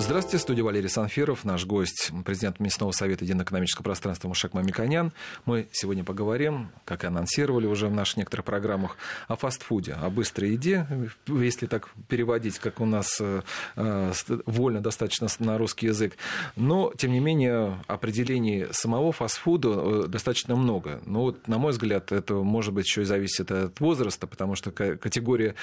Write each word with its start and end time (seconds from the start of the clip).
Здравствуйте, 0.00 0.38
студия 0.38 0.62
Валерий 0.62 0.88
Санфиров, 0.88 1.44
наш 1.44 1.66
гость, 1.66 2.12
президент 2.24 2.60
Местного 2.60 2.92
совета 2.92 3.24
единоэкономического 3.24 3.82
пространства 3.82 4.28
Мушак 4.28 4.54
Мамиконян. 4.54 5.12
Мы 5.44 5.66
сегодня 5.72 6.04
поговорим, 6.04 6.70
как 6.84 7.02
и 7.02 7.08
анонсировали 7.08 7.66
уже 7.66 7.88
в 7.88 7.92
наших 7.92 8.18
некоторых 8.18 8.46
программах, 8.46 8.96
о 9.26 9.34
фастфуде, 9.34 9.94
о 9.94 10.08
быстрой 10.08 10.52
еде, 10.52 10.86
если 11.26 11.66
так 11.66 11.88
переводить, 12.06 12.60
как 12.60 12.78
у 12.78 12.86
нас 12.86 13.18
э, 13.20 13.42
э, 13.74 14.12
вольно 14.46 14.80
достаточно 14.80 15.26
на 15.40 15.58
русский 15.58 15.86
язык. 15.86 16.16
Но, 16.54 16.92
тем 16.96 17.10
не 17.10 17.18
менее, 17.18 17.82
определений 17.88 18.68
самого 18.70 19.10
фастфуда 19.10 19.68
э, 19.68 20.04
достаточно 20.06 20.54
много. 20.54 21.00
Но 21.06 21.22
вот, 21.22 21.48
на 21.48 21.58
мой 21.58 21.72
взгляд, 21.72 22.12
это 22.12 22.34
может 22.34 22.72
быть 22.72 22.86
еще 22.86 23.02
и 23.02 23.04
зависит 23.04 23.50
от 23.50 23.80
возраста, 23.80 24.28
потому 24.28 24.54
что 24.54 24.70
категория, 24.70 25.56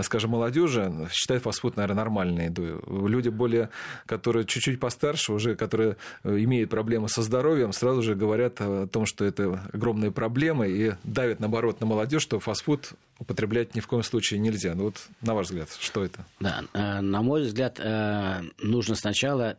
скажем, 0.00 0.30
молодежи 0.30 0.90
считает 1.12 1.42
фастфуд, 1.42 1.76
наверное, 1.76 1.96
нормальной 1.96 2.46
едой. 2.46 2.80
Люди 2.88 3.28
более 3.28 3.68
которые 4.06 4.46
чуть-чуть 4.46 4.80
постарше, 4.80 5.32
уже 5.32 5.54
которые 5.54 5.96
э, 6.24 6.38
имеют 6.38 6.70
проблемы 6.70 7.08
со 7.08 7.22
здоровьем, 7.22 7.72
сразу 7.72 8.02
же 8.02 8.14
говорят 8.14 8.60
о 8.60 8.86
том, 8.86 9.06
что 9.06 9.24
это 9.24 9.60
огромные 9.72 10.10
проблемы 10.10 10.68
и 10.68 10.92
давят, 11.04 11.40
наоборот, 11.40 11.80
на 11.80 11.86
молодежь, 11.86 12.22
что 12.22 12.40
фастфуд 12.40 12.92
употреблять 13.18 13.74
ни 13.74 13.80
в 13.80 13.86
коем 13.86 14.02
случае 14.02 14.40
нельзя. 14.40 14.74
Ну 14.74 14.84
вот, 14.84 14.96
на 15.20 15.34
ваш 15.34 15.46
взгляд, 15.46 15.68
что 15.80 16.04
это? 16.04 16.24
Да, 16.40 16.64
э, 16.72 17.00
на 17.00 17.22
мой 17.22 17.42
взгляд, 17.42 17.78
э, 17.78 18.42
нужно 18.58 18.94
сначала 18.94 19.56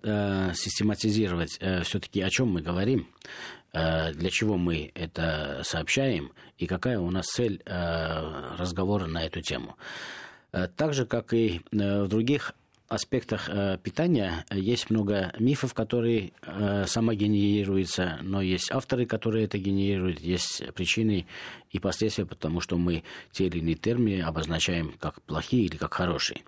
систематизировать 0.53 1.59
все-таки, 1.83 2.21
о 2.21 2.29
чем 2.29 2.49
мы 2.49 2.61
говорим, 2.61 3.07
для 3.71 4.29
чего 4.29 4.57
мы 4.57 4.91
это 4.93 5.61
сообщаем 5.63 6.31
и 6.57 6.67
какая 6.67 6.99
у 6.99 7.09
нас 7.09 7.25
цель 7.25 7.61
разговора 7.65 9.07
на 9.07 9.23
эту 9.25 9.41
тему. 9.41 9.75
Так 10.51 10.93
же, 10.93 11.05
как 11.05 11.33
и 11.33 11.61
в 11.71 12.07
других 12.07 12.53
аспектах 12.93 13.49
э, 13.49 13.77
питания 13.81 14.45
есть 14.51 14.89
много 14.89 15.33
мифов, 15.39 15.73
которые 15.73 16.31
э, 16.41 16.85
самогенерируются, 16.87 18.19
но 18.21 18.41
есть 18.41 18.71
авторы, 18.71 19.05
которые 19.05 19.45
это 19.45 19.57
генерируют, 19.57 20.19
есть 20.19 20.63
причины 20.73 21.25
и 21.71 21.79
последствия, 21.79 22.25
потому 22.25 22.61
что 22.61 22.77
мы 22.77 23.03
те 23.31 23.47
или 23.47 23.59
иные 23.59 23.75
термины 23.75 24.21
обозначаем 24.21 24.93
как 24.99 25.21
плохие 25.23 25.65
или 25.65 25.77
как 25.77 25.93
хорошие. 25.93 26.41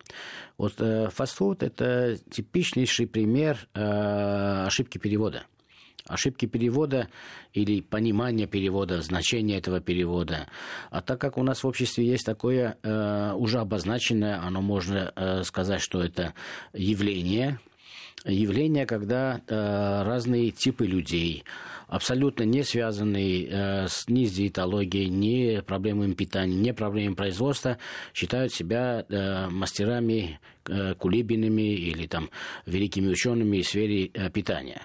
Вот 0.58 0.76
э, 0.80 1.10
фастфуд– 1.10 1.64
это 1.64 2.18
типичнейший 2.30 3.08
пример 3.08 3.68
ошибки 3.74 4.98
перевода– 4.98 5.44
ошибки 6.08 6.46
перевода 6.46 7.10
или 7.54 7.82
понимания 7.82 8.48
перевода, 8.48 9.02
значения 9.02 9.58
этого 9.58 9.80
перевода. 9.80 10.48
А 10.90 11.02
так 11.02 11.20
как 11.20 11.38
у 11.38 11.44
нас 11.44 11.64
в 11.64 11.68
обществе 11.68 12.06
есть 12.06 12.26
такое 12.26 12.78
э, 12.84 13.34
уже 13.36 13.60
обозначенное, 13.60 14.42
оно 14.42 14.62
можно 14.62 15.12
э, 15.16 15.44
сказать, 15.44 15.82
что 15.82 16.02
это 16.02 16.34
явление, 16.74 17.60
явление, 18.26 18.86
когда 18.86 19.42
э, 19.48 20.04
разные 20.04 20.52
типы 20.52 20.86
людей, 20.86 21.44
абсолютно 21.88 22.44
не 22.44 22.64
связанные 22.64 23.48
э, 23.48 23.88
с, 23.88 24.08
ни 24.08 24.26
с 24.26 24.34
диетологией, 24.34 25.10
ни 25.10 25.62
проблемами 25.62 26.14
питания, 26.14 26.56
ни 26.56 26.72
проблемами 26.72 27.16
производства, 27.16 27.78
считают 28.14 28.54
себя 28.54 29.06
э, 29.08 29.48
мастерами, 29.50 30.40
э, 30.68 30.96
кулибинами 30.96 31.74
или 31.74 32.08
там 32.08 32.30
великими 32.66 33.10
учеными 33.10 33.62
в 33.62 33.68
сфере 33.68 34.10
э, 34.14 34.30
питания. 34.30 34.82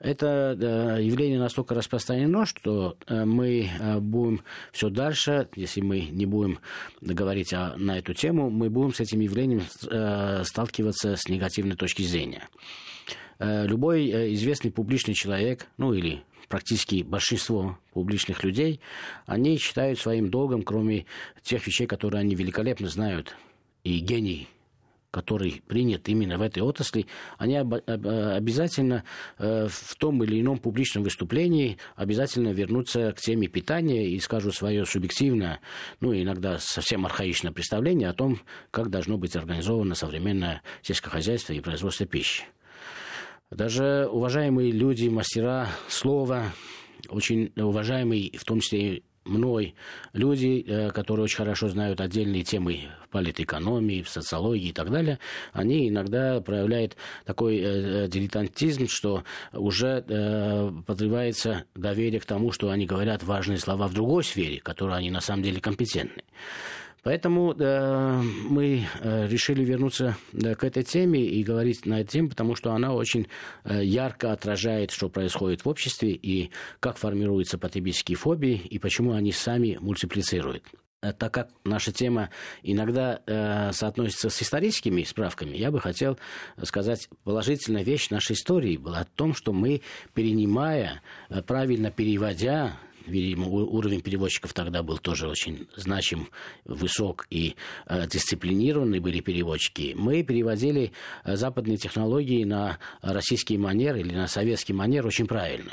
Это 0.00 0.96
явление 1.00 1.40
настолько 1.40 1.74
распространено, 1.74 2.46
что 2.46 2.96
э, 3.06 3.24
мы 3.24 3.68
э, 3.68 3.98
будем 3.98 4.42
все 4.72 4.90
дальше, 4.90 5.48
если 5.56 5.80
мы 5.80 6.02
не 6.02 6.24
будем 6.24 6.60
говорить 7.00 7.52
на 7.52 7.98
эту 7.98 8.14
тему, 8.14 8.48
мы 8.48 8.70
будем 8.70 8.94
с 8.94 9.00
этим 9.00 9.20
явлением 9.20 9.62
э, 9.90 10.44
сталкиваться 10.44 11.16
с 11.16 11.28
негативной 11.28 11.76
точки 11.76 12.02
зрения. 12.02 12.48
Любой 13.40 14.34
известный 14.34 14.72
публичный 14.72 15.14
человек, 15.14 15.68
ну 15.76 15.94
или 15.94 16.24
практически 16.48 17.04
большинство 17.04 17.78
публичных 17.92 18.42
людей, 18.42 18.80
они 19.26 19.58
считают 19.58 20.00
своим 20.00 20.28
долгом, 20.28 20.62
кроме 20.62 21.06
тех 21.42 21.64
вещей, 21.64 21.86
которые 21.86 22.20
они 22.20 22.34
великолепно 22.34 22.88
знают, 22.88 23.36
и 23.84 24.00
гений 24.00 24.48
который 25.10 25.62
принят 25.66 26.08
именно 26.08 26.38
в 26.38 26.42
этой 26.42 26.62
отрасли, 26.62 27.06
они 27.38 27.56
обязательно 27.56 29.04
э, 29.38 29.68
в 29.70 29.96
том 29.96 30.22
или 30.22 30.40
ином 30.40 30.58
публичном 30.58 31.04
выступлении 31.04 31.78
обязательно 31.96 32.48
вернутся 32.48 33.12
к 33.12 33.20
теме 33.20 33.48
питания 33.48 34.08
и 34.08 34.18
скажут 34.20 34.54
свое 34.54 34.84
субъективное, 34.84 35.60
ну, 36.00 36.14
иногда 36.14 36.58
совсем 36.58 37.06
архаичное 37.06 37.52
представление 37.52 38.08
о 38.08 38.14
том, 38.14 38.40
как 38.70 38.90
должно 38.90 39.16
быть 39.16 39.34
организовано 39.34 39.94
современное 39.94 40.62
сельское 40.82 41.10
хозяйство 41.10 41.52
и 41.54 41.60
производство 41.60 42.06
пищи. 42.06 42.44
Даже 43.50 44.06
уважаемые 44.10 44.70
люди, 44.72 45.08
мастера 45.08 45.68
слова, 45.88 46.52
очень 47.08 47.50
уважаемый, 47.56 48.36
в 48.38 48.44
том 48.44 48.60
числе 48.60 49.02
мной 49.28 49.74
люди, 50.12 50.64
э, 50.66 50.90
которые 50.90 51.24
очень 51.24 51.36
хорошо 51.36 51.68
знают 51.68 52.00
отдельные 52.00 52.42
темы 52.42 52.88
в 53.04 53.08
политэкономии, 53.08 54.02
в 54.02 54.08
социологии 54.08 54.68
и 54.68 54.72
так 54.72 54.90
далее, 54.90 55.18
они 55.52 55.88
иногда 55.88 56.40
проявляют 56.40 56.96
такой 57.24 57.58
э, 57.58 58.04
э, 58.04 58.08
дилетантизм, 58.08 58.88
что 58.88 59.24
уже 59.52 60.02
подрывается 60.86 61.64
доверие 61.74 62.20
к 62.20 62.24
тому, 62.24 62.52
что 62.52 62.70
они 62.70 62.86
говорят 62.86 63.22
важные 63.22 63.58
слова 63.58 63.88
в 63.88 63.94
другой 63.94 64.24
сфере, 64.24 64.60
в 64.60 64.62
которой 64.62 64.96
они 64.96 65.10
на 65.10 65.20
самом 65.20 65.42
деле 65.42 65.60
компетентны. 65.60 66.22
Поэтому 67.08 67.54
э, 67.54 68.22
мы 68.50 68.84
э, 69.00 69.26
решили 69.28 69.64
вернуться 69.64 70.18
э, 70.34 70.54
к 70.54 70.62
этой 70.62 70.82
теме 70.82 71.24
и 71.24 71.42
говорить 71.42 71.86
на 71.86 72.02
эту 72.02 72.10
тему, 72.10 72.28
потому 72.28 72.54
что 72.54 72.72
она 72.72 72.92
очень 72.92 73.28
э, 73.64 73.82
ярко 73.82 74.30
отражает, 74.30 74.90
что 74.90 75.08
происходит 75.08 75.64
в 75.64 75.68
обществе 75.70 76.10
и 76.10 76.50
как 76.80 76.98
формируются 76.98 77.56
потребительские 77.56 78.18
фобии 78.18 78.58
и 78.58 78.78
почему 78.78 79.14
они 79.14 79.32
сами 79.32 79.78
мультиплицируют. 79.80 80.64
Так 81.00 81.32
как 81.32 81.48
наша 81.64 81.92
тема 81.92 82.28
иногда 82.62 83.22
э, 83.26 83.72
соотносится 83.72 84.28
с 84.28 84.42
историческими 84.42 85.02
справками, 85.04 85.56
я 85.56 85.70
бы 85.70 85.80
хотел 85.80 86.18
сказать, 86.62 87.08
положительная 87.24 87.84
вещь 87.84 88.10
нашей 88.10 88.34
истории 88.34 88.76
была 88.76 89.04
в 89.04 89.16
том, 89.16 89.32
что 89.32 89.54
мы, 89.54 89.80
перенимая, 90.12 91.00
правильно 91.46 91.90
переводя 91.90 92.76
видимо, 93.08 93.48
уровень 93.48 94.00
переводчиков 94.00 94.52
тогда 94.52 94.82
был 94.82 94.98
тоже 94.98 95.28
очень 95.28 95.66
значим, 95.76 96.28
высок 96.64 97.26
и 97.30 97.56
э, 97.86 98.06
дисциплинированные 98.06 99.00
были 99.00 99.20
переводчики. 99.20 99.94
Мы 99.96 100.22
переводили 100.22 100.92
э, 101.24 101.36
западные 101.36 101.76
технологии 101.76 102.44
на 102.44 102.78
российский 103.02 103.58
манер 103.58 103.96
или 103.96 104.14
на 104.14 104.28
советский 104.28 104.72
манер 104.72 105.06
очень 105.06 105.26
правильно. 105.26 105.72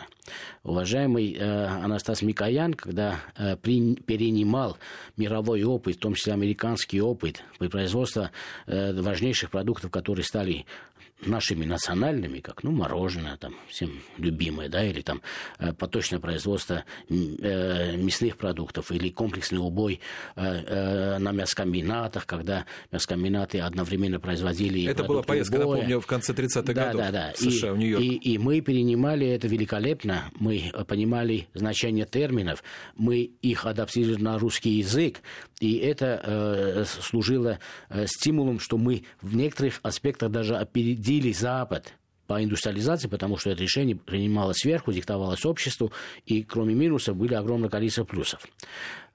Уважаемый 0.64 1.34
э, 1.34 1.66
Анастас 1.66 2.22
Микоян, 2.22 2.74
когда 2.74 3.20
э, 3.38 3.56
при, 3.58 3.96
перенимал 3.96 4.78
мировой 5.18 5.64
опыт, 5.64 5.98
в 5.98 6.00
том 6.00 6.16
числе 6.16 6.34
американский 6.34 7.02
опыт 7.02 7.44
при 7.60 7.68
производстве 7.68 8.32
э, 8.66 8.94
важнейших 9.00 9.52
продуктов, 9.52 9.92
которые 9.92 10.26
стали 10.26 10.66
нашими 11.22 11.66
национальными, 11.66 12.40
как 12.40 12.64
ну, 12.64 12.72
мороженое, 12.72 13.38
там, 13.38 13.56
всем 13.70 14.02
любимое, 14.18 14.70
да, 14.70 14.84
или 14.84 15.02
там 15.02 15.22
э, 15.60 15.72
поточное 15.74 16.20
производство 16.20 16.84
э, 17.10 17.96
мясных 17.96 18.38
продуктов, 18.38 18.92
или 18.92 19.10
комплексный 19.10 19.60
убой 19.60 20.02
э, 20.36 21.18
на 21.18 21.32
мясокомбинатах, 21.32 22.26
когда 22.26 22.66
мясокомбинаты 22.92 23.62
одновременно 23.62 24.20
производили 24.20 24.86
Это 24.86 25.04
была 25.04 25.24
поездка, 25.24 25.56
убоя. 25.56 25.78
напомню, 25.78 26.02
в 26.02 26.06
конце 26.06 26.34
30-х 26.34 26.74
да, 26.74 26.86
годов 26.88 27.02
да, 27.02 27.12
да. 27.12 27.34
в 27.34 27.38
США, 27.38 27.70
и, 27.70 27.74
в 27.74 27.78
Нью-Йорк. 27.78 28.04
И, 28.04 28.16
и 28.16 28.38
мы 28.38 28.62
перенимали 28.62 29.28
это 29.28 29.48
великолепно, 29.48 30.26
мы 30.38 30.72
понимали 30.88 31.48
значение 31.54 32.06
терминов, 32.06 32.64
мы 32.96 33.32
их 33.42 33.66
адаптировали 33.66 34.22
на 34.22 34.38
русский 34.38 34.72
язык, 34.72 35.22
и 35.62 35.78
это 35.78 36.22
э, 36.24 36.86
служило 36.86 37.60
стимулом, 38.06 38.60
что 38.60 38.78
мы 38.78 39.04
в 39.22 39.36
некоторых 39.36 39.80
аспектах 39.82 40.30
даже 40.30 40.58
опередили 40.58 41.05
Запад 41.34 41.94
по 42.28 42.44
индустриализации, 42.44 43.08
потому 43.08 43.38
что 43.38 43.52
это 43.52 43.62
решение 43.62 43.96
принималось 43.96 44.58
сверху, 44.58 44.92
диктовалось 44.92 45.46
обществу, 45.46 45.92
и 46.26 46.44
кроме 46.44 46.74
минусов 46.74 47.16
были 47.16 47.36
огромное 47.36 47.70
количество 47.70 48.04
плюсов. 48.04 48.42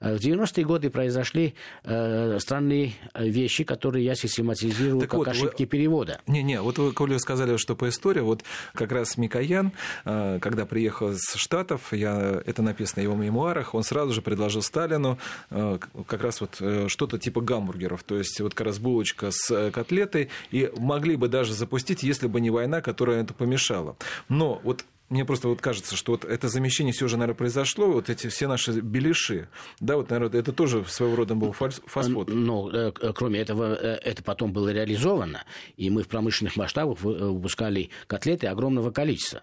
Э, 0.01 0.15
в 0.15 0.19
90-е 0.19 0.65
годы 0.65 0.89
произошли 0.89 1.53
э, 1.83 2.39
странные 2.39 2.93
вещи, 3.15 3.63
которые 3.63 4.03
я 4.05 4.15
систематизирую 4.15 5.01
так 5.01 5.11
как 5.11 5.17
вот, 5.19 5.27
ошибки 5.27 5.63
вы... 5.63 5.67
перевода. 5.67 6.19
Не-не, 6.27 6.61
вот 6.61 6.77
вы, 6.77 6.91
коли 6.91 7.17
сказали, 7.17 7.57
что 7.57 7.75
по 7.75 7.87
истории, 7.87 8.21
вот 8.21 8.43
как 8.73 8.91
раз 8.91 9.17
Микоян, 9.17 9.71
э, 10.05 10.39
когда 10.41 10.65
приехал 10.65 11.11
из 11.11 11.33
Штатов, 11.35 11.93
я, 11.93 12.41
это 12.45 12.61
написано 12.61 13.01
в 13.01 13.03
его 13.03 13.15
мемуарах, 13.15 13.75
он 13.75 13.83
сразу 13.83 14.11
же 14.13 14.21
предложил 14.21 14.61
Сталину 14.61 15.17
э, 15.49 15.77
как 16.07 16.23
раз 16.23 16.41
вот 16.41 16.57
э, 16.59 16.87
что-то 16.87 17.17
типа 17.19 17.41
гамбургеров, 17.41 18.03
то 18.03 18.17
есть 18.17 18.39
вот 18.41 18.53
как 18.53 18.67
раз 18.67 18.79
булочка 18.79 19.29
с 19.31 19.51
э, 19.51 19.71
котлетой, 19.71 20.29
и 20.49 20.71
могли 20.77 21.15
бы 21.15 21.27
даже 21.27 21.53
запустить, 21.53 22.03
если 22.03 22.27
бы 22.27 22.41
не 22.41 22.49
война, 22.49 22.81
которая 22.81 23.23
это 23.23 23.33
помешала. 23.33 23.95
Но 24.29 24.59
вот 24.63 24.85
мне 25.11 25.25
просто 25.25 25.49
вот 25.49 25.59
кажется, 25.59 25.95
что 25.97 26.13
вот 26.13 26.23
это 26.23 26.47
замещение 26.47 26.93
все 26.93 27.07
же, 27.09 27.17
наверное, 27.17 27.37
произошло, 27.37 27.91
вот 27.91 28.09
эти 28.09 28.27
все 28.27 28.47
наши 28.47 28.79
беляши, 28.79 29.49
да, 29.81 29.97
вот, 29.97 30.09
наверное, 30.09 30.39
это 30.39 30.53
тоже 30.53 30.85
своего 30.85 31.17
рода 31.17 31.35
был 31.35 31.51
фастфуд. 31.51 32.29
Ну, 32.29 32.69
э, 32.69 32.91
кроме 33.13 33.41
этого, 33.41 33.75
э, 33.75 33.99
это 34.03 34.23
потом 34.23 34.53
было 34.53 34.69
реализовано, 34.69 35.43
и 35.75 35.89
мы 35.89 36.03
в 36.03 36.07
промышленных 36.07 36.55
масштабах 36.55 37.03
э, 37.03 37.07
выпускали 37.07 37.89
котлеты 38.07 38.47
огромного 38.47 38.91
количества. 38.91 39.41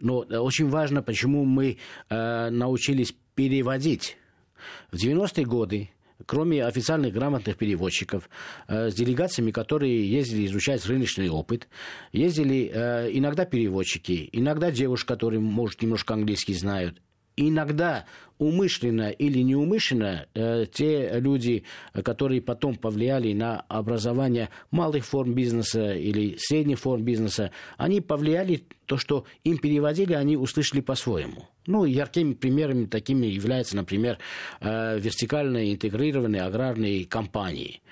Но 0.00 0.20
очень 0.20 0.70
важно, 0.70 1.02
почему 1.02 1.44
мы 1.44 1.76
научились 2.08 3.14
переводить. 3.34 4.16
В 4.90 4.96
90-е 4.96 5.44
годы 5.44 5.90
кроме 6.26 6.64
официальных 6.64 7.12
грамотных 7.12 7.56
переводчиков, 7.56 8.28
э, 8.68 8.90
с 8.90 8.94
делегациями, 8.94 9.50
которые 9.50 10.10
ездили 10.10 10.46
изучать 10.46 10.84
рыночный 10.86 11.28
опыт, 11.28 11.68
ездили 12.12 12.70
э, 12.72 13.10
иногда 13.12 13.44
переводчики, 13.44 14.28
иногда 14.32 14.70
девушки, 14.70 15.06
которые, 15.06 15.40
может, 15.40 15.82
немножко 15.82 16.14
английский 16.14 16.54
знают, 16.54 17.00
иногда 17.36 18.04
умышленно 18.38 19.10
или 19.10 19.40
неумышленно 19.40 20.26
э, 20.34 20.64
те 20.72 21.20
люди, 21.20 21.64
которые 22.02 22.40
потом 22.40 22.74
повлияли 22.74 23.32
на 23.34 23.60
образование 23.68 24.48
малых 24.70 25.04
форм 25.04 25.34
бизнеса 25.34 25.92
или 25.92 26.36
средних 26.38 26.78
форм 26.78 27.02
бизнеса, 27.02 27.50
они 27.76 28.00
повлияли 28.00 28.64
то, 28.86 28.96
что 28.96 29.26
им 29.44 29.58
переводили, 29.58 30.14
они 30.14 30.36
услышали 30.36 30.80
по-своему. 30.80 31.48
Ну, 31.66 31.84
яркими 31.84 32.32
примерами 32.32 32.86
такими 32.86 33.26
являются, 33.26 33.76
например, 33.76 34.18
э, 34.60 34.98
вертикально 34.98 35.70
интегрированные 35.72 36.42
аграрные 36.42 37.04
компании. 37.04 37.82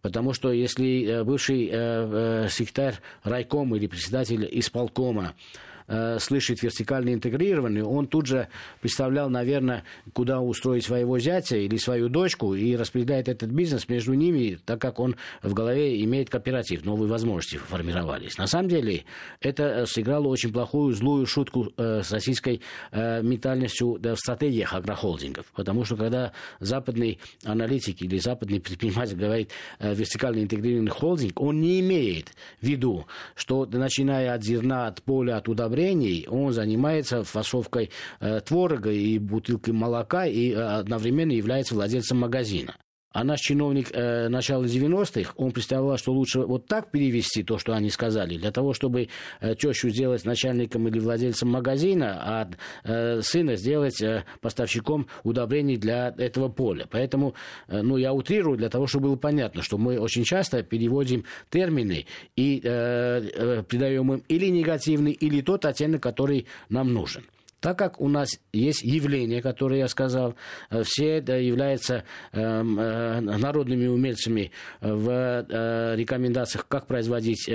Потому 0.00 0.32
что 0.32 0.52
если 0.52 1.04
э, 1.04 1.24
бывший 1.24 1.68
э, 1.70 2.48
секретарь 2.48 2.96
райкома 3.22 3.76
или 3.76 3.86
председатель 3.86 4.48
исполкома 4.50 5.34
э, 5.34 5.71
слышит 6.18 6.62
вертикально 6.62 7.12
интегрированный, 7.12 7.82
он 7.82 8.06
тут 8.06 8.26
же 8.26 8.48
представлял, 8.80 9.28
наверное, 9.28 9.84
куда 10.12 10.40
устроить 10.40 10.84
своего 10.84 11.18
зятя 11.18 11.56
или 11.56 11.76
свою 11.76 12.08
дочку 12.08 12.54
и 12.54 12.76
распределяет 12.76 13.28
этот 13.28 13.50
бизнес 13.50 13.88
между 13.88 14.14
ними, 14.14 14.58
так 14.64 14.80
как 14.80 15.00
он 15.00 15.16
в 15.42 15.52
голове 15.54 16.02
имеет 16.04 16.30
кооператив, 16.30 16.84
новые 16.84 17.08
возможности 17.08 17.56
формировались. 17.56 18.38
На 18.38 18.46
самом 18.46 18.68
деле 18.68 19.04
это 19.40 19.62
э, 19.64 19.86
сыграло 19.86 20.28
очень 20.28 20.52
плохую, 20.52 20.94
злую 20.94 21.26
шутку 21.26 21.72
э, 21.76 22.02
с 22.02 22.12
российской 22.12 22.60
э, 22.90 23.22
ментальностью 23.22 23.98
в 24.00 24.16
стратегиях 24.16 24.74
агрохолдингов, 24.74 25.46
потому 25.54 25.84
что 25.84 25.96
когда 25.96 26.32
западный 26.60 27.18
аналитик 27.44 28.02
или 28.02 28.18
западный 28.18 28.60
предприниматель 28.60 29.16
говорит 29.16 29.50
э, 29.78 29.94
вертикально 29.94 30.42
интегрированный 30.42 30.90
холдинг, 30.90 31.40
он 31.40 31.60
не 31.60 31.80
имеет 31.80 32.28
в 32.60 32.66
виду, 32.66 33.06
что 33.34 33.66
начиная 33.66 34.34
от 34.34 34.42
зерна, 34.42 34.86
от 34.86 35.02
поля, 35.02 35.36
от 35.36 35.48
удобрений, 35.48 35.81
удобрений, 35.82 36.26
он 36.28 36.52
занимается 36.52 37.24
фасовкой 37.24 37.90
э, 38.20 38.40
творога 38.40 38.90
и 38.90 39.18
бутылкой 39.18 39.74
молока 39.74 40.26
и 40.26 40.52
э, 40.52 40.54
одновременно 40.54 41.32
является 41.32 41.74
владельцем 41.74 42.20
магазина. 42.20 42.74
А 43.12 43.24
наш 43.24 43.40
чиновник 43.40 43.90
э, 43.92 44.28
начала 44.28 44.64
90-х, 44.64 45.34
он 45.36 45.52
представлял, 45.52 45.96
что 45.98 46.12
лучше 46.12 46.40
вот 46.40 46.66
так 46.66 46.90
перевести 46.90 47.42
то, 47.42 47.58
что 47.58 47.74
они 47.74 47.90
сказали, 47.90 48.36
для 48.36 48.50
того, 48.50 48.72
чтобы 48.72 49.08
э, 49.40 49.54
тещу 49.54 49.90
сделать 49.90 50.24
начальником 50.24 50.88
или 50.88 50.98
владельцем 50.98 51.50
магазина, 51.50 52.20
а 52.22 52.50
э, 52.84 53.20
сына 53.22 53.56
сделать 53.56 54.00
э, 54.02 54.24
поставщиком 54.40 55.06
удобрений 55.24 55.76
для 55.76 56.14
этого 56.16 56.48
поля. 56.48 56.86
Поэтому, 56.90 57.34
э, 57.68 57.82
ну, 57.82 57.96
я 57.96 58.12
утрирую 58.12 58.56
для 58.56 58.70
того, 58.70 58.86
чтобы 58.86 59.08
было 59.08 59.16
понятно, 59.16 59.62
что 59.62 59.78
мы 59.78 59.98
очень 59.98 60.24
часто 60.24 60.62
переводим 60.62 61.24
термины 61.50 62.06
и 62.36 62.60
э, 62.64 62.68
э, 62.68 63.62
придаем 63.62 64.12
им 64.12 64.22
или 64.28 64.46
негативный, 64.46 65.12
или 65.12 65.40
тот 65.42 65.64
оттенок, 65.64 66.02
который 66.02 66.46
нам 66.68 66.92
нужен. 66.92 67.24
Так 67.62 67.78
как 67.78 68.00
у 68.00 68.08
нас 68.08 68.28
есть 68.52 68.82
явление, 68.82 69.40
которое 69.40 69.78
я 69.78 69.88
сказал, 69.88 70.34
э, 70.68 70.82
все 70.84 71.18
являются 71.18 72.02
эм, 72.32 72.78
э, 72.78 73.20
народными 73.20 73.86
умельцами 73.86 74.50
в 74.80 75.08
э, 75.08 75.94
рекомендациях, 75.94 76.66
как 76.66 76.88
производить 76.88 77.48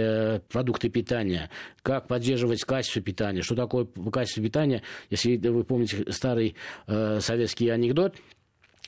продукты 0.48 0.89
питания, 0.89 1.50
как 1.81 2.07
поддерживать 2.07 2.63
качество 2.63 3.01
питания. 3.01 3.42
Что 3.42 3.56
такое 3.56 3.86
качество 4.13 4.42
питания? 4.42 4.81
Если 5.09 5.36
вы 5.36 5.65
помните 5.65 6.06
старый 6.12 6.56
советский 6.88 7.68
анекдот, 7.68 8.15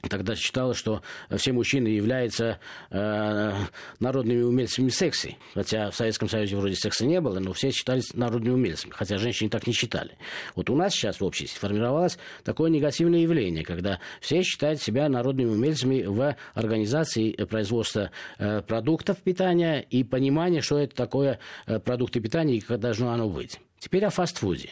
Тогда 0.08 0.36
считалось, 0.36 0.78
что 0.78 1.02
все 1.36 1.52
мужчины 1.52 1.88
являются 1.88 2.60
э, 2.90 3.54
народными 4.00 4.42
умельцами 4.42 4.90
секса. 4.90 5.30
Хотя 5.54 5.92
в 5.92 5.96
Советском 5.96 6.30
Союзе 6.30 6.56
вроде 6.56 6.76
секса 6.76 7.06
не 7.06 7.20
было, 7.20 7.40
но 7.40 7.52
все 7.52 7.72
считались 7.72 8.14
народными 8.14 8.54
умельцами. 8.54 8.94
Хотя 8.94 9.18
женщины 9.18 9.50
так 9.50 9.68
не 9.68 9.74
считали. 9.74 10.18
Вот 10.56 10.70
у 10.70 10.76
нас 10.76 10.94
сейчас 10.94 11.20
в 11.20 11.26
обществе 11.26 11.60
формировалось 11.60 12.18
такое 12.44 12.70
негативное 12.70 13.20
явление, 13.20 13.66
когда 13.66 14.00
все 14.22 14.42
считают 14.42 14.82
себя 14.82 15.10
народными 15.10 15.50
умельцами 15.50 16.04
в 16.04 16.36
организации 16.54 17.32
производства 17.32 18.12
э, 18.38 18.62
продуктов 18.62 19.18
питания 19.18 19.82
и 19.82 20.04
понимания, 20.06 20.62
что 20.62 20.78
это 20.78 20.96
такое 20.96 21.40
э, 21.66 21.80
продукты 21.80 22.22
питания 22.22 22.56
и 22.58 22.62
как 22.62 22.80
должно 22.80 23.12
оно 23.12 23.30
быть. 23.30 23.60
Теперь 23.80 24.06
о 24.06 24.10
фастфуде. 24.10 24.70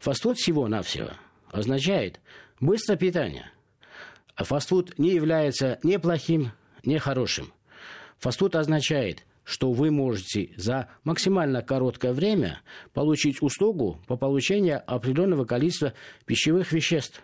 Фастфуд 0.00 0.36
всего-навсего 0.36 1.10
означает 1.50 2.20
быстрое 2.60 2.98
питание– 2.98 3.50
фастфуд 4.44 4.98
не 4.98 5.10
является 5.10 5.78
ни 5.82 5.96
плохим, 5.96 6.52
ни 6.84 6.98
хорошим. 6.98 7.52
Фастфуд 8.18 8.56
означает, 8.56 9.24
что 9.44 9.72
вы 9.72 9.90
можете 9.90 10.50
за 10.56 10.88
максимально 11.04 11.62
короткое 11.62 12.12
время 12.12 12.60
получить 12.92 13.40
услугу 13.42 14.00
по 14.06 14.16
получению 14.16 14.82
определенного 14.86 15.44
количества 15.44 15.92
пищевых 16.24 16.72
веществ 16.72 17.22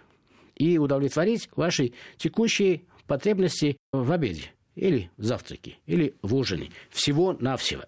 и 0.55 0.79
удовлетворить 0.79 1.49
ваши 1.57 1.93
текущие 2.17 2.83
потребности 3.07 3.77
в 3.93 4.13
обеде 4.13 4.53
или 4.75 5.11
в 5.17 5.25
завтраке, 5.25 5.77
или 5.87 6.15
в 6.23 6.35
ужине. 6.35 6.71
Всего-навсего. 6.91 7.85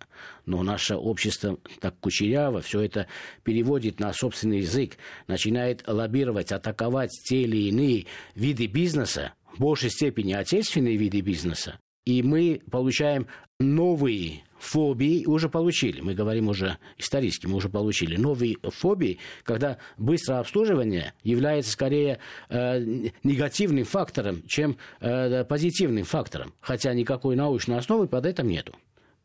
Но 0.47 0.63
наше 0.63 0.97
общество 0.97 1.59
так 1.81 1.99
кучеряво 2.01 2.61
все 2.61 2.81
это 2.81 3.07
переводит 3.43 4.01
на 4.01 4.13
собственный 4.13 4.59
язык, 4.59 4.99
начинает 5.27 5.83
лоббировать, 5.87 6.53
атаковать 6.53 7.11
те 7.25 7.43
или 7.43 7.69
иные 7.69 8.07
виды 8.35 8.67
бизнеса, 8.67 9.33
в 9.53 9.61
большей 9.61 9.91
степени 9.91 10.33
отечественные 10.33 10.97
виды 10.97 11.21
бизнеса. 11.21 11.79
И 12.05 12.23
мы 12.23 12.61
получаем 12.71 13.29
новые 13.59 14.43
фобии 14.65 15.27
уже 15.27 15.49
получили. 15.49 16.01
Мы 16.01 16.15
говорим 16.15 16.49
уже 16.49 16.79
исторически, 16.99 17.47
мы 17.47 17.57
уже 17.57 17.69
получили 17.69 18.17
новые 18.17 18.57
фобии, 18.63 19.19
когда 19.43 19.79
быстрое 19.99 20.41
обслуживание 20.41 21.13
является 21.23 21.73
скорее 21.73 22.19
э, 22.49 22.81
негативным 23.23 23.85
фактором, 23.85 24.43
чем 24.47 24.77
э, 25.01 25.45
позитивным 25.45 26.05
фактором. 26.05 26.55
Хотя 26.61 26.95
никакой 26.95 27.37
научной 27.37 27.79
основы 27.79 28.09
под 28.09 28.27
этим 28.27 28.49
нету. 28.49 28.75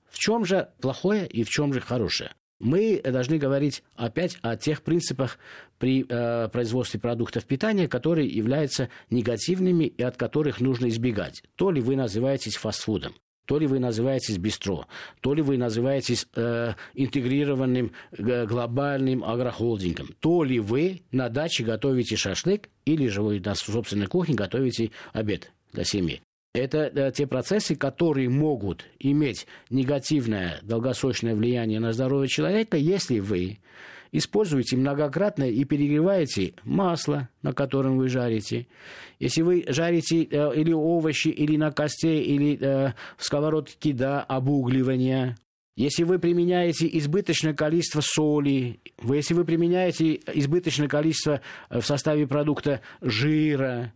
В 0.10 0.18
чем 0.18 0.46
же 0.46 0.70
плохое 0.82 1.28
и 1.28 1.44
в 1.44 1.50
чем 1.50 1.74
же 1.74 1.80
хорошее? 1.80 2.32
Мы 2.60 3.02
должны 3.02 3.38
говорить 3.38 3.84
опять 3.96 4.38
о 4.42 4.58
тех 4.58 4.82
принципах 4.82 5.40
при 5.78 6.06
э, 6.08 6.50
производстве 6.50 7.00
продуктов 7.00 7.46
питания, 7.46 7.88
которые 7.88 8.28
являются 8.28 8.90
негативными 9.10 9.86
и 9.86 10.04
от 10.04 10.18
которых 10.18 10.60
нужно 10.60 10.90
избегать. 10.90 11.44
То 11.56 11.72
ли 11.72 11.80
вы 11.80 11.96
называетесь 11.96 12.58
фастфудом, 12.58 13.14
то 13.50 13.58
ли 13.58 13.66
вы 13.66 13.80
называетесь 13.80 14.38
бистро, 14.38 14.86
то 15.22 15.34
ли 15.34 15.42
вы 15.42 15.58
называетесь 15.58 16.28
э, 16.36 16.74
интегрированным 16.94 17.94
э, 18.12 18.46
глобальным 18.46 19.24
агрохолдингом, 19.24 20.10
то 20.20 20.44
ли 20.44 20.60
вы 20.60 21.02
на 21.12 21.30
даче 21.30 21.64
готовите 21.64 22.16
шашлык, 22.16 22.70
или 22.86 23.08
же 23.08 23.24
вы 23.24 23.40
на 23.40 23.56
собственной 23.56 24.06
кухне 24.06 24.36
готовите 24.36 24.92
обед 25.14 25.52
для 25.74 25.84
семьи. 25.84 26.22
Это 26.54 26.92
э, 26.94 27.12
те 27.12 27.26
процессы, 27.26 27.76
которые 27.76 28.30
могут 28.30 28.86
иметь 29.00 29.48
негативное 29.72 30.60
долгосрочное 30.62 31.34
влияние 31.34 31.80
на 31.80 31.92
здоровье 31.92 32.28
человека, 32.28 32.78
если 32.78 33.18
вы 33.18 33.58
используете 34.12 34.78
многократно 34.78 35.44
и 35.44 35.64
перегреваете 35.64 36.54
масло, 36.64 37.30
на 37.42 37.54
котором 37.54 37.98
вы 37.98 38.10
жарите. 38.10 38.68
Если 39.20 39.42
вы 39.42 39.66
жарите 39.68 40.24
э, 40.24 40.52
или 40.56 40.72
овощи, 40.72 41.30
или 41.30 41.58
на 41.58 41.72
косте, 41.72 42.22
или 42.22 42.58
э, 42.60 42.94
в 43.18 43.24
сковородке 43.24 43.94
до 43.94 44.22
обугливания, 44.22 45.38
если 45.76 46.04
вы 46.04 46.20
применяете 46.20 46.90
избыточное 46.98 47.54
количество 47.54 48.02
соли, 48.02 48.82
если 49.02 49.34
вы 49.34 49.46
применяете 49.46 50.20
избыточное 50.34 50.88
количество 50.88 51.42
э, 51.70 51.80
в 51.80 51.86
составе 51.86 52.28
продукта 52.28 52.82
жира, 53.02 53.94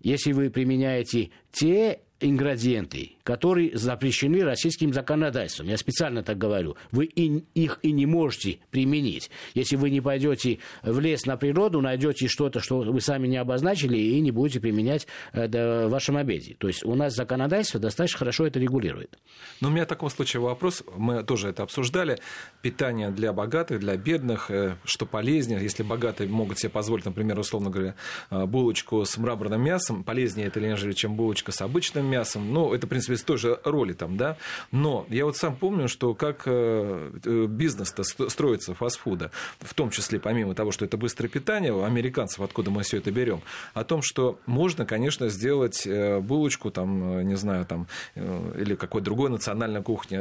если 0.00 0.32
вы 0.32 0.50
применяете 0.50 1.30
те 1.50 2.00
ингредиенты, 2.20 3.15
которые 3.26 3.76
запрещены 3.76 4.44
российским 4.44 4.92
законодательством. 4.92 5.66
Я 5.66 5.76
специально 5.76 6.22
так 6.22 6.38
говорю. 6.38 6.76
Вы 6.92 7.06
и, 7.06 7.42
их 7.54 7.80
и 7.82 7.90
не 7.90 8.06
можете 8.06 8.60
применить. 8.70 9.32
Если 9.54 9.74
вы 9.74 9.90
не 9.90 10.00
пойдете 10.00 10.60
в 10.84 11.00
лес 11.00 11.26
на 11.26 11.36
природу, 11.36 11.80
найдете 11.80 12.28
что-то, 12.28 12.60
что 12.60 12.82
вы 12.82 13.00
сами 13.00 13.26
не 13.26 13.36
обозначили, 13.36 13.98
и 13.98 14.20
не 14.20 14.30
будете 14.30 14.60
применять 14.60 15.08
э, 15.32 15.48
в 15.48 15.90
вашем 15.90 16.16
обеде. 16.16 16.54
То 16.56 16.68
есть 16.68 16.84
у 16.84 16.94
нас 16.94 17.16
законодательство 17.16 17.80
достаточно 17.80 18.20
хорошо 18.20 18.46
это 18.46 18.60
регулирует. 18.60 19.18
Но 19.60 19.70
у 19.70 19.70
меня 19.72 19.86
в 19.86 19.88
таком 19.88 20.08
случае 20.08 20.40
вопрос, 20.40 20.84
мы 20.96 21.24
тоже 21.24 21.48
это 21.48 21.64
обсуждали, 21.64 22.20
питание 22.62 23.10
для 23.10 23.32
богатых, 23.32 23.80
для 23.80 23.96
бедных, 23.96 24.52
э, 24.52 24.76
что 24.84 25.04
полезнее, 25.04 25.60
если 25.60 25.82
богатые 25.82 26.30
могут 26.30 26.60
себе 26.60 26.70
позволить, 26.70 27.06
например, 27.06 27.40
условно 27.40 27.70
говоря, 27.70 27.96
э, 28.30 28.46
булочку 28.46 29.04
с 29.04 29.18
мраморным 29.18 29.64
мясом, 29.64 30.04
полезнее 30.04 30.46
это, 30.46 30.60
нежели 30.60 30.92
чем 30.92 31.16
булочка 31.16 31.50
с 31.50 31.60
обычным 31.60 32.06
мясом. 32.06 32.52
Ну, 32.52 32.72
это, 32.72 32.86
в 32.86 32.88
принципе, 32.88 33.15
из 33.16 33.22
той 33.22 33.38
же 33.38 33.60
роли 33.64 33.92
там, 33.92 34.16
да. 34.16 34.36
Но 34.72 35.06
я 35.08 35.24
вот 35.24 35.36
сам 35.36 35.56
помню, 35.56 35.88
что 35.88 36.14
как 36.14 36.42
э, 36.46 37.10
э, 37.24 37.46
бизнес-то 37.46 38.04
строится 38.04 38.74
фастфуда, 38.74 39.30
в 39.60 39.74
том 39.74 39.90
числе, 39.90 40.20
помимо 40.20 40.54
того, 40.54 40.70
что 40.70 40.84
это 40.84 40.96
быстрое 40.96 41.28
питание, 41.28 41.72
у 41.72 41.82
американцев, 41.82 42.40
откуда 42.40 42.70
мы 42.70 42.82
все 42.82 42.98
это 42.98 43.10
берем, 43.10 43.40
о 43.74 43.84
том, 43.84 44.02
что 44.02 44.38
можно, 44.46 44.86
конечно, 44.86 45.28
сделать 45.28 45.86
э, 45.86 46.20
булочку, 46.20 46.70
там, 46.70 47.26
не 47.26 47.36
знаю, 47.36 47.66
там, 47.66 47.86
или 48.14 48.74
какой-то 48.74 49.04
другой 49.06 49.30
национальной 49.30 49.82
кухни, 49.82 50.16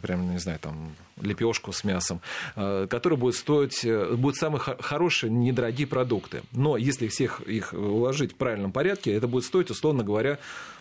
прям, 0.00 0.32
не 0.32 0.38
знаю, 0.38 0.58
там, 0.60 0.94
лепешку 1.20 1.72
с 1.72 1.84
мясом, 1.84 2.20
которая 2.54 3.18
будет 3.18 3.34
стоить, 3.34 3.86
будут 4.16 4.36
самые 4.36 4.60
хорошие, 4.60 5.30
недорогие 5.30 5.86
продукты. 5.86 6.42
Но 6.52 6.76
если 6.76 7.08
всех 7.08 7.40
их 7.40 7.72
уложить 7.72 8.32
в 8.32 8.36
правильном 8.36 8.72
порядке, 8.72 9.12
это 9.12 9.28
будет 9.28 9.44
стоить, 9.44 9.70
условно 9.70 10.02
говоря, 10.02 10.38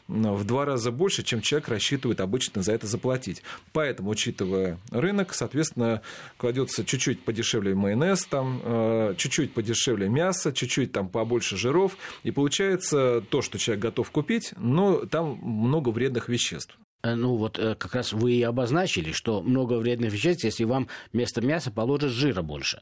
в 0.09 0.43
два 0.43 0.65
раза 0.65 0.91
больше, 0.91 1.23
чем 1.23 1.41
человек 1.41 1.69
рассчитывает 1.69 2.19
обычно 2.19 2.63
за 2.63 2.73
это 2.73 2.87
заплатить. 2.87 3.43
Поэтому, 3.73 4.09
учитывая 4.09 4.79
рынок, 4.89 5.33
соответственно, 5.33 6.01
кладется 6.37 6.83
чуть-чуть 6.83 7.23
подешевле 7.23 7.75
майонез, 7.75 8.25
там, 8.25 8.61
э, 8.63 9.13
чуть-чуть 9.17 9.53
подешевле 9.53 10.09
мясо, 10.09 10.51
чуть-чуть 10.51 10.91
там 10.91 11.09
побольше 11.09 11.57
жиров, 11.57 11.97
и 12.23 12.31
получается 12.31 13.21
то, 13.29 13.41
что 13.41 13.59
человек 13.59 13.83
готов 13.83 14.09
купить, 14.11 14.53
но 14.57 15.05
там 15.05 15.39
много 15.41 15.89
вредных 15.89 16.27
веществ. 16.27 16.77
Э, 17.01 17.15
ну 17.15 17.35
вот 17.35 17.57
э, 17.57 17.75
как 17.75 17.95
раз 17.95 18.13
вы 18.13 18.33
и 18.33 18.43
обозначили, 18.43 19.11
что 19.11 19.41
много 19.41 19.75
вредных 19.75 20.11
веществ, 20.11 20.43
если 20.43 20.65
вам 20.65 20.87
вместо 21.13 21.41
мяса 21.41 21.71
положат 21.71 22.11
жира 22.11 22.41
больше. 22.41 22.81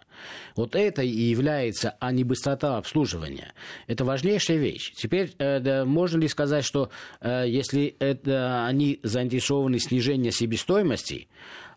Вот 0.56 0.76
это 0.76 1.04
и 1.04 1.08
является, 1.08 1.96
а 2.00 2.12
не 2.12 2.24
быстрота 2.24 2.78
обслуживания. 2.78 3.54
Это 3.86 4.06
важнейшая 4.06 4.58
вещь. 4.58 4.94
Теперь 4.96 5.34
э, 5.38 5.60
да, 5.60 5.86
можно 5.86 6.20
ли 6.20 6.28
сказать, 6.28 6.66
что 6.66 6.90
если 7.22 7.96
это, 8.00 8.66
они 8.66 9.00
заинтересованы 9.04 9.78
в 9.78 9.84
снижении 9.84 10.30
себестоимости, 10.30 11.28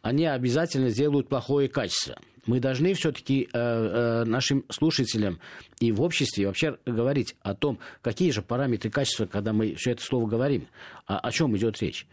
они 0.03 0.27
обязательно 0.27 0.89
сделают 0.91 1.29
плохое 1.29 1.69
качество? 1.69 2.17
Мы 2.47 2.61
должны 2.61 2.95
все-таки 2.95 3.49
э, 3.53 3.59
э, 3.59 4.25
нашим 4.25 4.65
слушателям 4.69 5.41
и 5.79 5.93
в 5.93 6.03
обществе 6.03 6.47
вообще 6.47 6.79
говорить 6.87 7.37
о 7.43 7.55
том, 7.55 7.79
какие 8.03 8.31
же 8.31 8.43
параметры 8.43 8.91
качества, 8.91 9.27
когда 9.27 9.53
мы 9.53 9.75
все 9.75 9.93
это 9.93 10.03
слово 10.03 10.27
говорим, 10.27 10.69
о, 11.07 11.19
о 11.19 11.31
чем 11.33 11.57
идет 11.57 11.81
речь. 11.81 12.07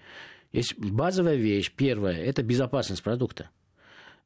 Есть 0.51 0.77
базовая 0.77 1.35
вещь, 1.35 1.71
первая, 1.75 2.23
это 2.23 2.43
безопасность 2.43 3.03
продукта. 3.03 3.49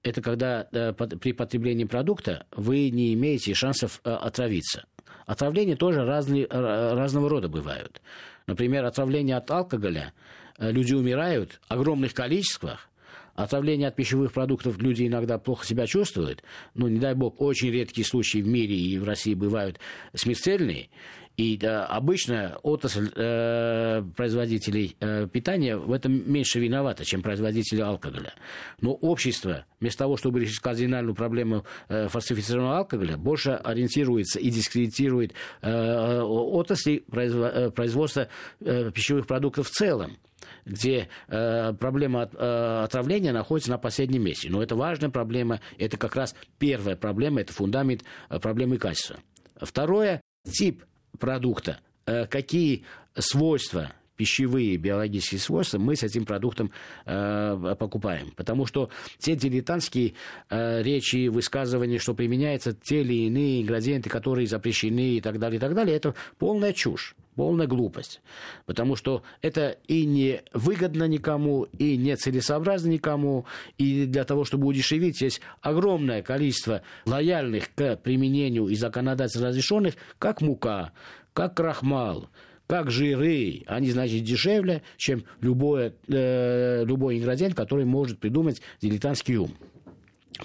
Это 0.03 0.21
когда 0.21 0.67
э, 0.71 0.93
под, 0.93 1.19
при 1.19 1.31
потреблении 1.31 1.85
продукта 1.85 2.45
вы 2.51 2.89
не 2.89 3.13
имеете 3.13 3.53
шансов 3.53 4.01
э, 4.03 4.11
отравиться. 4.11 4.85
Отравления 5.25 5.75
тоже 5.75 6.03
разные, 6.03 6.47
э, 6.49 6.93
разного 6.93 7.29
рода 7.29 7.47
бывают. 7.47 8.01
Например, 8.47 8.85
отравление 8.85 9.37
от 9.37 9.49
алкоголя. 9.51 10.13
Э, 10.57 10.71
люди 10.71 10.93
умирают 10.93 11.59
в 11.67 11.71
огромных 11.71 12.13
количествах, 12.13 12.89
Отравление 13.35 13.87
от 13.87 13.95
пищевых 13.95 14.33
продуктов 14.33 14.77
люди 14.79 15.07
иногда 15.07 15.37
плохо 15.37 15.65
себя 15.65 15.87
чувствуют. 15.87 16.43
Ну, 16.73 16.87
не 16.87 16.99
дай 16.99 17.15
бог, 17.15 17.41
очень 17.41 17.71
редкие 17.71 18.05
случаи 18.05 18.39
в 18.39 18.47
мире 18.47 18.75
и 18.75 18.97
в 18.97 19.03
России 19.03 19.33
бывают 19.33 19.79
смертельные. 20.13 20.89
И 21.37 21.57
да, 21.57 21.85
обычно 21.85 22.57
отрасль 22.61 23.09
э, 23.15 24.03
производителей 24.15 24.95
э, 24.99 25.27
питания 25.31 25.77
в 25.77 25.91
этом 25.91 26.31
меньше 26.31 26.59
виновата, 26.59 27.05
чем 27.05 27.21
производители 27.21 27.81
алкоголя. 27.81 28.33
Но 28.81 28.93
общество, 28.93 29.65
вместо 29.79 29.99
того, 29.99 30.17
чтобы 30.17 30.41
решить 30.41 30.59
кардинальную 30.59 31.15
проблему 31.15 31.65
э, 31.87 32.09
фальсифицированного 32.09 32.79
алкоголя, 32.79 33.17
больше 33.17 33.51
ориентируется 33.51 34.39
и 34.39 34.49
дискредитирует 34.49 35.33
э, 35.61 36.19
отрасли 36.21 37.03
э, 37.11 37.71
производства 37.71 38.27
э, 38.59 38.91
пищевых 38.91 39.25
продуктов 39.25 39.67
в 39.67 39.71
целом 39.71 40.17
где 40.65 41.07
э, 41.27 41.73
проблема 41.73 42.23
от, 42.23 42.35
э, 42.35 42.83
отравления 42.83 43.31
находится 43.31 43.71
на 43.71 43.77
последнем 43.77 44.23
месте. 44.23 44.49
Но 44.49 44.61
это 44.61 44.75
важная 44.75 45.09
проблема, 45.09 45.59
это 45.77 45.97
как 45.97 46.15
раз 46.15 46.35
первая 46.59 46.95
проблема, 46.95 47.41
это 47.41 47.53
фундамент 47.53 48.03
э, 48.29 48.39
проблемы 48.39 48.77
качества. 48.77 49.17
Второе, 49.59 50.21
тип 50.45 50.83
продукта, 51.21 51.79
э, 52.05 52.25
какие 52.25 52.83
свойства 53.17 53.93
пищевые 54.21 54.77
биологические 54.77 55.39
свойства 55.39 55.79
мы 55.79 55.95
с 55.95 56.03
этим 56.03 56.25
продуктом 56.25 56.69
э, 57.07 57.75
покупаем. 57.79 58.31
Потому 58.35 58.67
что 58.67 58.91
те 59.17 59.35
дилетантские 59.35 60.13
э, 60.51 60.83
речи, 60.83 61.27
высказывания, 61.27 61.97
что 61.97 62.13
применяются 62.13 62.71
те 62.73 63.01
или 63.01 63.25
иные 63.25 63.63
ингредиенты, 63.63 64.11
которые 64.11 64.45
запрещены 64.45 65.15
и 65.15 65.21
так 65.21 65.39
далее, 65.39 65.57
и 65.57 65.59
так 65.59 65.73
далее, 65.73 65.95
это 65.95 66.13
полная 66.37 66.71
чушь 66.71 67.15
полная 67.35 67.65
глупость. 67.65 68.21
Потому 68.67 68.95
что 68.95 69.23
это 69.41 69.77
и 69.87 70.05
не 70.05 70.43
выгодно 70.53 71.05
никому, 71.05 71.63
и 71.63 71.97
не 71.97 72.15
целесообразно 72.15 72.89
никому. 72.89 73.45
И 73.79 74.05
для 74.05 74.25
того, 74.25 74.43
чтобы 74.43 74.67
удешевить, 74.67 75.21
есть 75.21 75.41
огромное 75.61 76.21
количество 76.21 76.83
лояльных 77.05 77.73
к 77.73 77.95
применению 77.95 78.67
и 78.67 78.75
законодательно 78.75 79.47
разрешенных, 79.47 79.95
как 80.19 80.41
мука, 80.41 80.91
как 81.33 81.55
крахмал, 81.55 82.29
как 82.71 82.89
жиры, 82.89 83.63
они, 83.67 83.91
значит, 83.91 84.23
дешевле, 84.23 84.81
чем 84.95 85.25
любое, 85.41 85.93
э, 86.07 86.85
любой 86.85 87.17
ингредиент, 87.19 87.53
который 87.53 87.83
может 87.83 88.17
придумать 88.17 88.61
дилетантский 88.81 89.35
ум. 89.35 89.53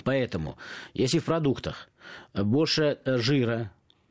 Поэтому, 0.02 0.58
если 0.92 1.20
в 1.20 1.24
продуктах 1.24 1.88
больше 2.34 2.98
жира, 3.06 3.70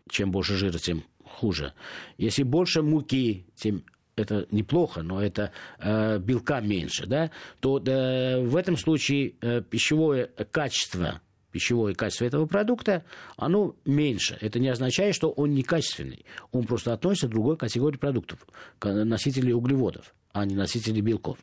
чем 0.10 0.32
больше 0.32 0.56
жира, 0.56 0.78
тем 0.78 1.04
хуже. 1.26 1.74
Если 2.18 2.44
больше 2.44 2.84
муки, 2.84 3.48
тем 3.54 3.84
это 4.16 4.48
неплохо, 4.50 5.02
но 5.02 5.22
это 5.22 5.52
э, 5.80 6.18
белка 6.20 6.62
меньше, 6.62 7.08
да, 7.08 7.32
то 7.60 7.84
э, 7.86 8.40
в 8.40 8.56
этом 8.56 8.78
случае 8.78 9.34
э, 9.42 9.62
пищевое 9.62 10.28
качество 10.52 11.20
пищевое 11.56 11.96
качество 11.96 12.26
этого 12.26 12.48
продукта, 12.48 13.06
оно 13.38 13.78
меньше. 13.86 14.38
Это 14.42 14.60
не 14.60 14.68
означает, 14.68 15.16
что 15.16 15.30
он 15.30 15.54
некачественный. 15.54 16.26
Он 16.52 16.66
просто 16.66 16.92
относится 16.92 17.28
к 17.28 17.32
другой 17.32 17.56
категории 17.56 17.96
продуктов, 17.96 18.46
носителей 18.84 19.54
углеводов 19.54 20.14
а 20.36 20.44
не 20.44 20.54
носители 20.54 21.00
белков. 21.00 21.38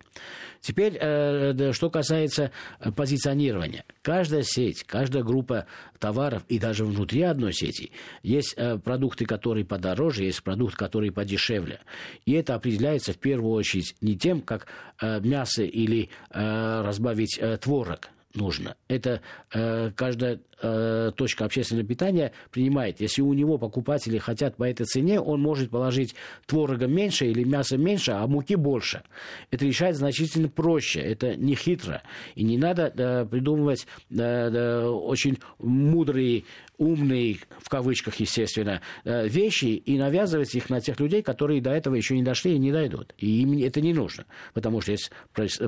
Теперь, 0.61 0.99
э, 1.01 1.73
что 1.73 1.89
касается 1.89 2.53
э, 2.79 2.93
позиционирования. 2.93 3.87
Каждая 4.03 4.43
сеть, 4.43 4.85
каждая 4.85 5.23
группа 5.23 5.67
товаров, 5.99 6.45
и 6.49 6.59
даже 6.59 6.85
внутри 6.85 7.23
одной 7.23 7.55
сети, 7.55 7.91
есть 8.23 8.53
э, 8.59 8.77
продукты, 8.77 9.25
которые 9.25 9.65
подороже, 9.65 10.25
есть 10.25 10.43
продукты, 10.43 10.77
которые 10.77 11.11
подешевле. 11.11 11.81
И 12.27 12.33
это 12.33 12.55
определяется 12.55 13.15
в 13.15 13.19
первую 13.19 13.55
очередь 13.55 13.97
не 14.03 14.15
тем, 14.15 14.43
как 14.43 14.67
мясо 15.01 15.63
или 15.63 16.11
разбавить 16.31 17.41
творог, 17.61 18.11
нужно. 18.35 18.77
Это 18.89 19.21
э, 19.53 19.91
каждая 19.95 20.41
э, 20.63 21.13
точка 21.17 21.45
общественного 21.45 21.87
питания 21.87 22.33
принимает. 22.51 23.01
Если 23.01 23.23
у 23.23 23.33
него 23.33 23.59
покупатели 23.59 24.19
хотят 24.19 24.57
по 24.57 24.65
этой 24.65 24.87
цене, 24.87 25.21
он 25.21 25.41
может 25.41 25.71
положить 25.71 26.15
творога 26.47 26.87
меньше 26.87 27.27
или 27.27 27.45
мяса 27.45 27.77
меньше, 27.77 28.13
а 28.13 28.27
муки 28.27 28.55
больше. 28.55 29.03
Это 29.51 29.65
решает 29.67 29.97
значительно 29.97 30.49
проще. 30.49 31.01
Это 31.01 31.37
не 31.37 31.55
хитро. 31.55 32.03
И 32.35 32.45
не 32.45 32.59
надо 32.59 32.93
э, 32.95 33.27
придумывать 33.27 33.87
э, 34.11 34.17
э, 34.17 34.87
очень 34.87 35.39
мудрые 35.59 36.45
умные, 36.83 37.39
в 37.61 37.69
кавычках, 37.69 38.17
естественно, 38.17 38.81
э, 39.05 39.29
вещи 39.29 39.67
и 39.67 39.99
навязывать 39.99 40.55
их 40.55 40.69
на 40.69 40.81
тех 40.81 40.99
людей, 41.01 41.23
которые 41.23 41.61
до 41.61 41.71
этого 41.71 41.95
еще 41.95 42.17
не 42.17 42.23
дошли 42.23 42.55
и 42.55 42.59
не 42.59 42.73
дойдут. 42.73 43.15
И 43.19 43.43
им 43.43 43.57
это 43.63 43.81
не 43.81 43.93
нужно, 43.93 44.25
потому 44.53 44.81
что 44.81 44.93
есть 44.93 45.11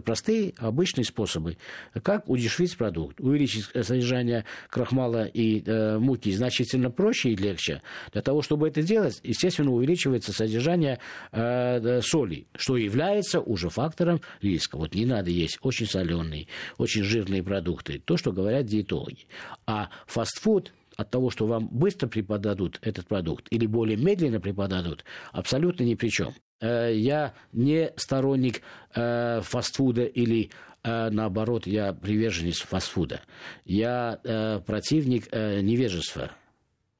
простые, 0.04 0.54
обычные 0.58 1.04
способы, 1.04 1.56
как 2.02 2.28
удешевить 2.28 2.76
продукт, 2.76 3.20
увеличить 3.20 3.66
содержание 3.84 4.44
крахмала 4.84 5.24
и 5.24 5.62
э, 5.64 5.98
муки 5.98 6.30
значительно 6.32 6.90
проще 6.90 7.30
и 7.30 7.36
легче. 7.36 7.82
Для 8.12 8.22
того, 8.22 8.42
чтобы 8.42 8.68
это 8.68 8.82
делать, 8.82 9.20
естественно, 9.22 9.72
увеличивается 9.72 10.32
содержание 10.32 10.98
э, 11.32 12.00
соли, 12.02 12.46
что 12.54 12.76
является 12.76 13.40
уже 13.40 13.70
фактором 13.70 14.20
риска. 14.42 14.76
Вот 14.76 14.94
не 14.94 15.06
надо 15.06 15.30
есть 15.30 15.58
очень 15.62 15.86
соленые, 15.86 16.48
очень 16.76 17.02
жирные 17.02 17.42
продукты, 17.42 18.02
то, 18.04 18.16
что 18.16 18.32
говорят 18.32 18.66
диетологи. 18.66 19.26
А 19.66 19.88
фастфуд 20.06 20.72
от 20.96 21.10
того, 21.10 21.30
что 21.30 21.46
вам 21.46 21.68
быстро 21.68 22.06
преподадут 22.06 22.78
этот 22.82 23.06
продукт 23.06 23.46
или 23.50 23.66
более 23.66 23.96
медленно 23.96 24.40
преподадут, 24.40 25.04
абсолютно 25.32 25.82
ни 25.84 25.94
при 25.94 26.08
чем. 26.08 26.34
я 26.60 27.34
не 27.52 27.92
сторонник 27.96 28.62
фастфуда 28.94 30.04
или 30.04 30.50
наоборот, 30.84 31.66
я 31.66 31.92
приверженец 31.92 32.58
фастфуда. 32.58 33.22
Я 33.64 34.20
противник 34.66 35.32
невежества 35.32 36.30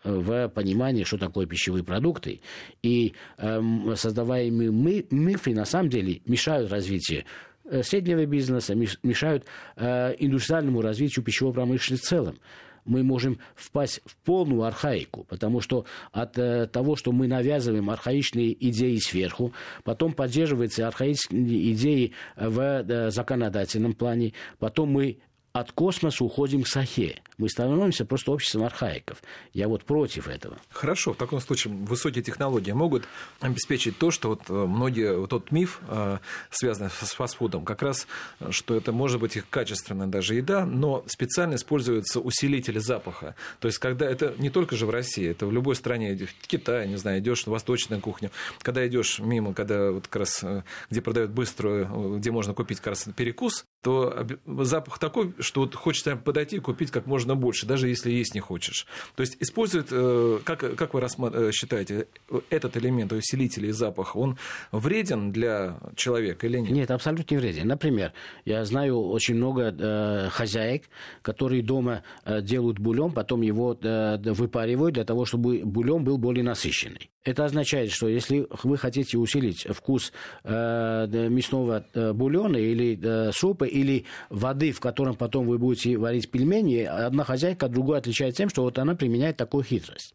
в 0.04 0.48
понимании, 0.48 1.04
что 1.04 1.18
такое 1.18 1.46
пищевые 1.46 1.82
продукты. 1.82 2.40
И 2.82 3.14
э, 3.38 3.60
создаваемые 3.96 4.70
мы, 4.70 5.06
мифы 5.10 5.54
на 5.54 5.64
самом 5.64 5.88
деле 5.88 6.20
мешают 6.26 6.70
развитию 6.70 7.24
э, 7.64 7.82
среднего 7.82 8.26
бизнеса, 8.26 8.74
мешают 8.74 9.46
э, 9.76 10.14
индустриальному 10.18 10.82
развитию 10.82 11.24
пищевой 11.24 11.54
промышленности 11.54 12.04
в 12.04 12.08
целом 12.08 12.38
мы 12.84 13.02
можем 13.02 13.38
впасть 13.54 14.00
в 14.04 14.16
полную 14.16 14.62
архаику, 14.62 15.24
потому 15.24 15.60
что 15.60 15.84
от 16.12 16.38
э, 16.38 16.66
того, 16.66 16.96
что 16.96 17.12
мы 17.12 17.26
навязываем 17.26 17.90
архаичные 17.90 18.52
идеи 18.68 18.96
сверху, 18.96 19.52
потом 19.84 20.12
поддерживаются 20.12 20.86
архаичные 20.86 21.72
идеи 21.72 22.12
в 22.36 22.60
э, 22.60 23.10
законодательном 23.10 23.94
плане, 23.94 24.32
потом 24.58 24.90
мы 24.90 25.18
от 25.54 25.70
космоса 25.70 26.24
уходим 26.24 26.64
к 26.64 26.66
Сахе. 26.66 27.22
Мы 27.38 27.48
становимся 27.48 28.04
просто 28.04 28.32
обществом 28.32 28.64
архаиков. 28.64 29.22
Я 29.52 29.68
вот 29.68 29.84
против 29.84 30.26
этого. 30.26 30.58
Хорошо, 30.70 31.14
в 31.14 31.16
таком 31.16 31.40
случае 31.40 31.72
высокие 31.74 32.24
технологии 32.24 32.72
могут 32.72 33.04
обеспечить 33.38 33.96
то, 33.96 34.10
что 34.10 34.30
вот 34.30 34.42
э, 34.48 34.52
многие, 34.52 35.16
вот 35.16 35.30
тот 35.30 35.52
миф, 35.52 35.80
э, 35.88 36.18
связанный 36.50 36.90
с 36.90 37.12
фастфудом, 37.12 37.64
как 37.64 37.82
раз, 37.82 38.08
что 38.50 38.74
это 38.74 38.90
может 38.90 39.20
быть 39.20 39.36
их 39.36 39.48
качественная 39.48 40.08
даже 40.08 40.34
еда, 40.34 40.66
но 40.66 41.04
специально 41.06 41.54
используются 41.54 42.18
усилители 42.18 42.80
запаха. 42.80 43.36
То 43.60 43.68
есть, 43.68 43.78
когда 43.78 44.06
это 44.10 44.34
не 44.38 44.50
только 44.50 44.74
же 44.74 44.86
в 44.86 44.90
России, 44.90 45.28
это 45.28 45.46
в 45.46 45.52
любой 45.52 45.76
стране, 45.76 46.16
в 46.16 46.48
Китае, 46.48 46.88
не 46.88 46.96
знаю, 46.96 47.20
идешь 47.20 47.46
на 47.46 47.52
восточную 47.52 48.02
кухню, 48.02 48.32
когда 48.60 48.84
идешь 48.88 49.20
мимо, 49.20 49.54
когда 49.54 49.92
вот 49.92 50.08
как 50.08 50.16
раз, 50.16 50.42
э, 50.42 50.64
где 50.90 51.00
продают 51.00 51.30
быструю, 51.30 52.18
где 52.18 52.32
можно 52.32 52.54
купить 52.54 52.78
как 52.78 52.88
раз 52.88 53.06
перекус, 53.16 53.64
то 53.84 54.26
запах 54.46 54.98
такой, 54.98 55.32
что 55.44 55.60
вот 55.60 55.74
хочется 55.74 56.16
подойти 56.16 56.56
и 56.56 56.58
купить 56.58 56.90
как 56.90 57.06
можно 57.06 57.34
больше, 57.34 57.66
даже 57.66 57.88
если 57.88 58.10
есть 58.10 58.34
не 58.34 58.40
хочешь. 58.40 58.86
То 59.14 59.20
есть 59.20 59.36
используют, 59.40 59.88
э, 59.90 60.40
как, 60.44 60.76
как 60.76 60.94
вы 60.94 61.00
э, 61.00 61.50
считаете, 61.52 62.06
этот 62.50 62.76
элемент 62.76 63.12
усилителя 63.12 63.68
и 63.68 63.72
запах, 63.72 64.16
он 64.16 64.38
вреден 64.72 65.32
для 65.32 65.78
человека 65.96 66.46
или 66.46 66.58
нет? 66.58 66.70
Нет, 66.70 66.90
абсолютно 66.90 67.34
не 67.34 67.40
вреден. 67.40 67.68
Например, 67.68 68.12
я 68.44 68.64
знаю 68.64 69.00
очень 69.00 69.36
много 69.36 69.74
э, 69.76 70.28
хозяек, 70.30 70.84
которые 71.22 71.62
дома 71.62 72.02
э, 72.24 72.42
делают 72.42 72.78
бульон, 72.78 73.12
потом 73.12 73.42
его 73.42 73.78
выпаривают 73.80 74.94
для 74.94 75.04
того, 75.04 75.24
чтобы 75.24 75.62
бульон 75.64 76.04
был 76.04 76.18
более 76.18 76.44
насыщенный. 76.44 77.10
Это 77.24 77.46
означает, 77.46 77.90
что 77.90 78.06
если 78.06 78.46
вы 78.62 78.76
хотите 78.76 79.16
усилить 79.16 79.66
вкус 79.70 80.12
э, 80.42 81.06
мясного 81.30 81.86
э, 81.94 82.12
бульона 82.12 82.58
или 82.58 82.98
э, 83.02 83.32
супа, 83.32 83.64
или 83.64 84.04
воды, 84.28 84.72
в 84.72 84.80
котором 84.80 85.16
потом 85.16 85.46
вы 85.46 85.58
будете 85.58 85.96
варить 85.96 86.30
пельмени, 86.30 86.82
одна 86.82 87.24
хозяйка 87.24 87.66
от 87.66 87.72
другой 87.72 87.98
отличается 87.98 88.38
тем, 88.38 88.50
что 88.50 88.62
вот 88.62 88.78
она 88.78 88.94
применяет 88.94 89.38
такую 89.38 89.64
хитрость. 89.64 90.14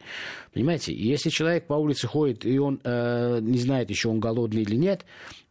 Понимаете, 0.54 0.94
если 0.94 1.30
человек 1.30 1.66
по 1.66 1.74
улице 1.74 2.06
ходит, 2.06 2.46
и 2.46 2.60
он 2.60 2.80
э, 2.84 3.39
не 3.42 3.58
знает 3.58 3.89
еще, 3.89 4.10
он 4.10 4.20
голодный 4.20 4.62
или 4.62 4.75
нет, 4.75 5.04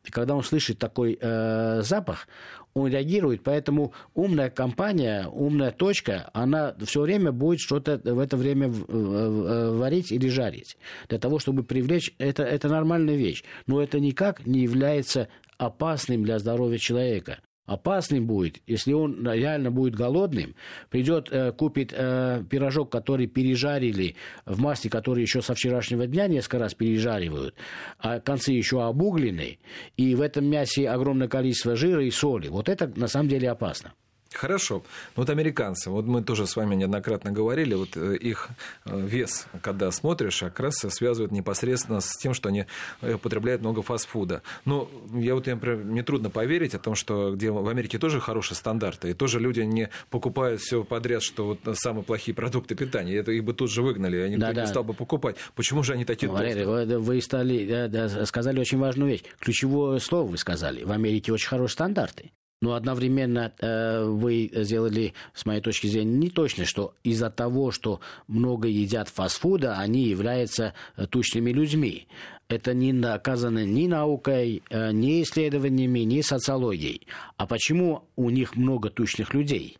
и 0.08 0.10
когда 0.10 0.34
он 0.34 0.42
слышит 0.42 0.78
такой 0.78 1.18
э, 1.20 1.82
запах, 1.82 2.28
он 2.74 2.88
реагирует. 2.88 3.42
Поэтому 3.42 3.92
умная 4.14 4.50
компания, 4.50 5.26
умная 5.26 5.70
точка, 5.70 6.30
она 6.32 6.74
все 6.84 7.02
время 7.02 7.32
будет 7.32 7.60
что-то 7.60 8.00
в 8.02 8.18
это 8.18 8.36
время 8.36 8.68
варить 8.68 10.12
или 10.12 10.28
жарить. 10.28 10.76
Для 11.08 11.18
того, 11.18 11.38
чтобы 11.38 11.62
привлечь, 11.62 12.14
это, 12.18 12.42
это 12.42 12.68
нормальная 12.68 13.16
вещь. 13.16 13.42
Но 13.66 13.82
это 13.82 14.00
никак 14.00 14.46
не 14.46 14.60
является 14.60 15.28
опасным 15.58 16.24
для 16.24 16.38
здоровья 16.38 16.78
человека 16.78 17.38
опасным 17.68 18.26
будет, 18.26 18.60
если 18.66 18.92
он 18.94 19.30
реально 19.30 19.70
будет 19.70 19.94
голодным, 19.94 20.54
придет, 20.90 21.28
э, 21.30 21.52
купит 21.52 21.92
э, 21.94 22.42
пирожок, 22.48 22.90
который 22.90 23.26
пережарили 23.26 24.16
в 24.46 24.58
масле, 24.58 24.90
который 24.90 25.22
еще 25.22 25.42
со 25.42 25.54
вчерашнего 25.54 26.06
дня 26.06 26.26
несколько 26.26 26.58
раз 26.58 26.74
пережаривают, 26.74 27.54
а 27.98 28.20
концы 28.20 28.52
еще 28.52 28.82
обуглены, 28.82 29.58
и 29.96 30.14
в 30.14 30.22
этом 30.22 30.46
мясе 30.46 30.88
огромное 30.88 31.28
количество 31.28 31.76
жира 31.76 32.02
и 32.02 32.10
соли. 32.10 32.48
Вот 32.48 32.68
это 32.68 32.90
на 32.96 33.06
самом 33.06 33.28
деле 33.28 33.50
опасно. 33.50 33.92
Хорошо. 34.32 34.82
Ну, 35.16 35.22
вот 35.22 35.30
американцы, 35.30 35.90
вот 35.90 36.04
мы 36.04 36.22
тоже 36.22 36.46
с 36.46 36.54
вами 36.54 36.74
неоднократно 36.74 37.32
говорили, 37.32 37.74
вот 37.74 37.96
э, 37.96 38.14
их 38.16 38.48
э, 38.84 39.00
вес, 39.00 39.46
когда 39.62 39.90
смотришь, 39.90 40.40
как 40.40 40.60
раз 40.60 40.76
связывают 40.76 41.32
непосредственно 41.32 42.00
с 42.00 42.14
тем, 42.16 42.34
что 42.34 42.50
они 42.50 42.66
э, 43.00 43.14
употребляют 43.14 43.62
много 43.62 43.82
фастфуда. 43.82 44.42
Ну, 44.66 44.88
я 45.14 45.34
вот, 45.34 45.46
например, 45.46 45.78
мне 45.78 46.02
трудно 46.02 46.28
поверить 46.28 46.74
о 46.74 46.78
том, 46.78 46.94
что 46.94 47.34
где 47.34 47.50
в 47.50 47.66
Америке 47.68 47.98
тоже 47.98 48.20
хорошие 48.20 48.56
стандарты, 48.56 49.10
и 49.10 49.14
тоже 49.14 49.40
люди 49.40 49.60
не 49.60 49.88
покупают 50.10 50.60
все 50.60 50.84
подряд, 50.84 51.22
что 51.22 51.46
вот 51.46 51.78
самые 51.78 52.04
плохие 52.04 52.34
продукты 52.34 52.74
питания. 52.74 53.16
Это 53.16 53.32
их 53.32 53.44
бы 53.44 53.54
тут 53.54 53.70
же 53.70 53.82
выгнали, 53.82 54.18
они 54.18 54.36
да, 54.36 54.52
да. 54.52 54.62
не 54.62 54.66
стал 54.66 54.84
бы 54.84 54.92
покупать. 54.92 55.36
Почему 55.54 55.82
же 55.82 55.94
они 55.94 56.04
такие 56.04 56.30
Валерий, 56.30 56.64
вы, 56.64 56.98
вы 56.98 57.20
стали, 57.22 57.66
да, 57.66 57.88
да, 57.88 58.26
сказали 58.26 58.60
очень 58.60 58.78
важную 58.78 59.10
вещь. 59.10 59.22
Ключевое 59.40 59.98
слово 60.00 60.28
вы 60.28 60.36
сказали. 60.36 60.84
В 60.84 60.92
Америке 60.92 61.32
очень 61.32 61.48
хорошие 61.48 61.72
стандарты. 61.74 62.30
Но 62.60 62.74
одновременно 62.74 63.52
э, 63.60 64.04
вы 64.04 64.50
сделали, 64.52 65.14
с 65.32 65.46
моей 65.46 65.60
точки 65.60 65.86
зрения, 65.86 66.16
не 66.16 66.28
точно, 66.28 66.64
что 66.64 66.94
из-за 67.04 67.30
того, 67.30 67.70
что 67.70 68.00
много 68.26 68.66
едят 68.66 69.08
фастфуда, 69.08 69.78
они 69.78 70.04
являются 70.04 70.74
э, 70.96 71.06
тучными 71.06 71.52
людьми. 71.52 72.08
Это 72.48 72.74
не 72.74 72.92
доказано 72.92 73.64
ни 73.64 73.86
наукой, 73.86 74.62
э, 74.70 74.90
ни 74.90 75.22
исследованиями, 75.22 76.00
ни 76.00 76.20
социологией. 76.20 77.06
А 77.36 77.46
почему 77.46 78.08
у 78.16 78.28
них 78.28 78.56
много 78.56 78.90
тучных 78.90 79.34
людей? 79.34 79.78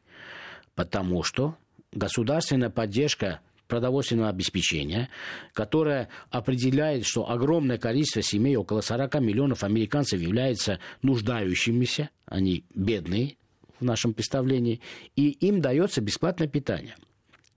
Потому 0.77 1.25
что 1.25 1.57
государственная 1.93 2.71
поддержка 2.71 3.41
продовольственного 3.69 4.31
обеспечения, 4.31 5.09
которое 5.53 6.09
определяет, 6.31 7.07
что 7.07 7.31
огромное 7.31 7.79
количество 7.79 8.23
семей, 8.23 8.57
около 8.57 8.81
40 8.81 9.21
миллионов 9.21 9.63
американцев, 9.63 10.21
являются 10.21 10.81
нуждающимися, 11.03 12.11
они 12.27 12.65
бедные 12.75 13.37
в 13.79 13.85
нашем 13.85 14.15
представлении, 14.15 14.81
и 15.15 15.31
им 15.31 15.61
дается 15.61 16.01
бесплатное 16.01 16.49
питание. 16.49 16.97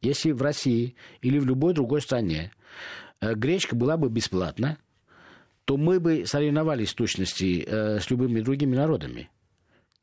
Если 0.02 0.32
в 0.32 0.42
России 0.42 0.96
или 1.22 1.40
в 1.40 1.46
любой 1.46 1.74
другой 1.74 2.02
стране 2.02 2.52
э, 3.20 3.34
гречка 3.34 3.76
была 3.76 3.98
бы 3.98 4.10
бесплатна, 4.10 4.78
то 5.66 5.78
мы 5.78 6.00
бы 6.00 6.26
соревновались 6.26 6.92
в 6.92 6.96
точности 6.96 7.64
э, 7.66 8.00
с 8.00 8.10
любыми 8.10 8.42
другими 8.42 8.76
народами 8.76 9.30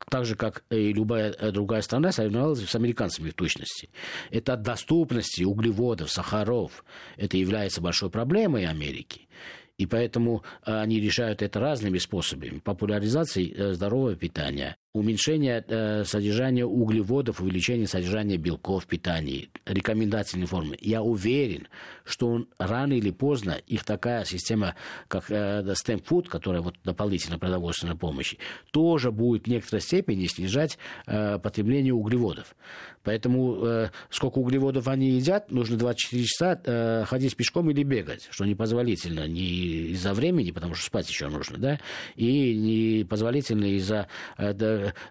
так 0.09 0.25
же, 0.25 0.35
как 0.35 0.63
и 0.69 0.93
любая 0.93 1.31
э, 1.31 1.51
другая 1.51 1.81
страна, 1.81 2.11
соревновалась 2.11 2.67
с 2.67 2.75
американцами 2.75 3.29
в 3.29 3.33
точности. 3.33 3.89
Это 4.31 4.53
от 4.53 4.61
доступности 4.61 5.43
углеводов, 5.43 6.11
сахаров. 6.11 6.83
Это 7.17 7.37
является 7.37 7.81
большой 7.81 8.09
проблемой 8.09 8.65
Америки. 8.65 9.27
И 9.77 9.85
поэтому 9.85 10.43
э, 10.65 10.77
они 10.77 10.99
решают 10.99 11.41
это 11.41 11.59
разными 11.59 11.99
способами. 11.99 12.59
Популяризацией 12.59 13.53
э, 13.53 13.73
здорового 13.73 14.15
питания, 14.15 14.77
уменьшение 14.93 15.63
э, 15.67 16.03
содержания 16.03 16.65
углеводов, 16.65 17.41
увеличение 17.41 17.87
содержания 17.87 18.37
белков 18.37 18.85
в 18.85 18.87
питании, 18.87 19.49
рекомендательные 19.65 20.47
формы. 20.47 20.77
Я 20.81 21.01
уверен, 21.01 21.67
что 22.03 22.27
он 22.27 22.47
рано 22.57 22.93
или 22.93 23.11
поздно, 23.11 23.57
их 23.67 23.83
такая 23.83 24.25
система, 24.25 24.75
как 25.07 25.29
э, 25.29 25.61
Food, 25.63 26.27
которая 26.27 26.61
вот 26.61 26.75
дополнительно 26.83 27.37
продовольственная 27.37 27.95
помощь, 27.95 28.35
тоже 28.71 29.11
будет 29.11 29.45
в 29.45 29.47
некоторой 29.47 29.81
степени 29.81 30.25
снижать 30.25 30.77
э, 31.05 31.39
потребление 31.39 31.93
углеводов. 31.93 32.55
Поэтому 33.03 33.65
э, 33.65 33.89
сколько 34.09 34.39
углеводов 34.39 34.87
они 34.87 35.11
едят, 35.11 35.51
нужно 35.51 35.77
24 35.77 36.23
часа 36.25 36.59
э, 36.63 37.03
ходить 37.05 37.35
пешком 37.35 37.69
или 37.69 37.83
бегать, 37.83 38.27
что 38.31 38.45
непозволительно 38.45 39.27
не 39.27 39.91
из-за 39.91 40.13
времени, 40.13 40.51
потому 40.51 40.73
что 40.73 40.85
спать 40.85 41.09
еще 41.09 41.27
нужно, 41.27 41.57
да, 41.57 41.79
и 42.15 42.55
непозволительно 42.55 43.65
из-за 43.65 44.07
Э, 44.37 44.53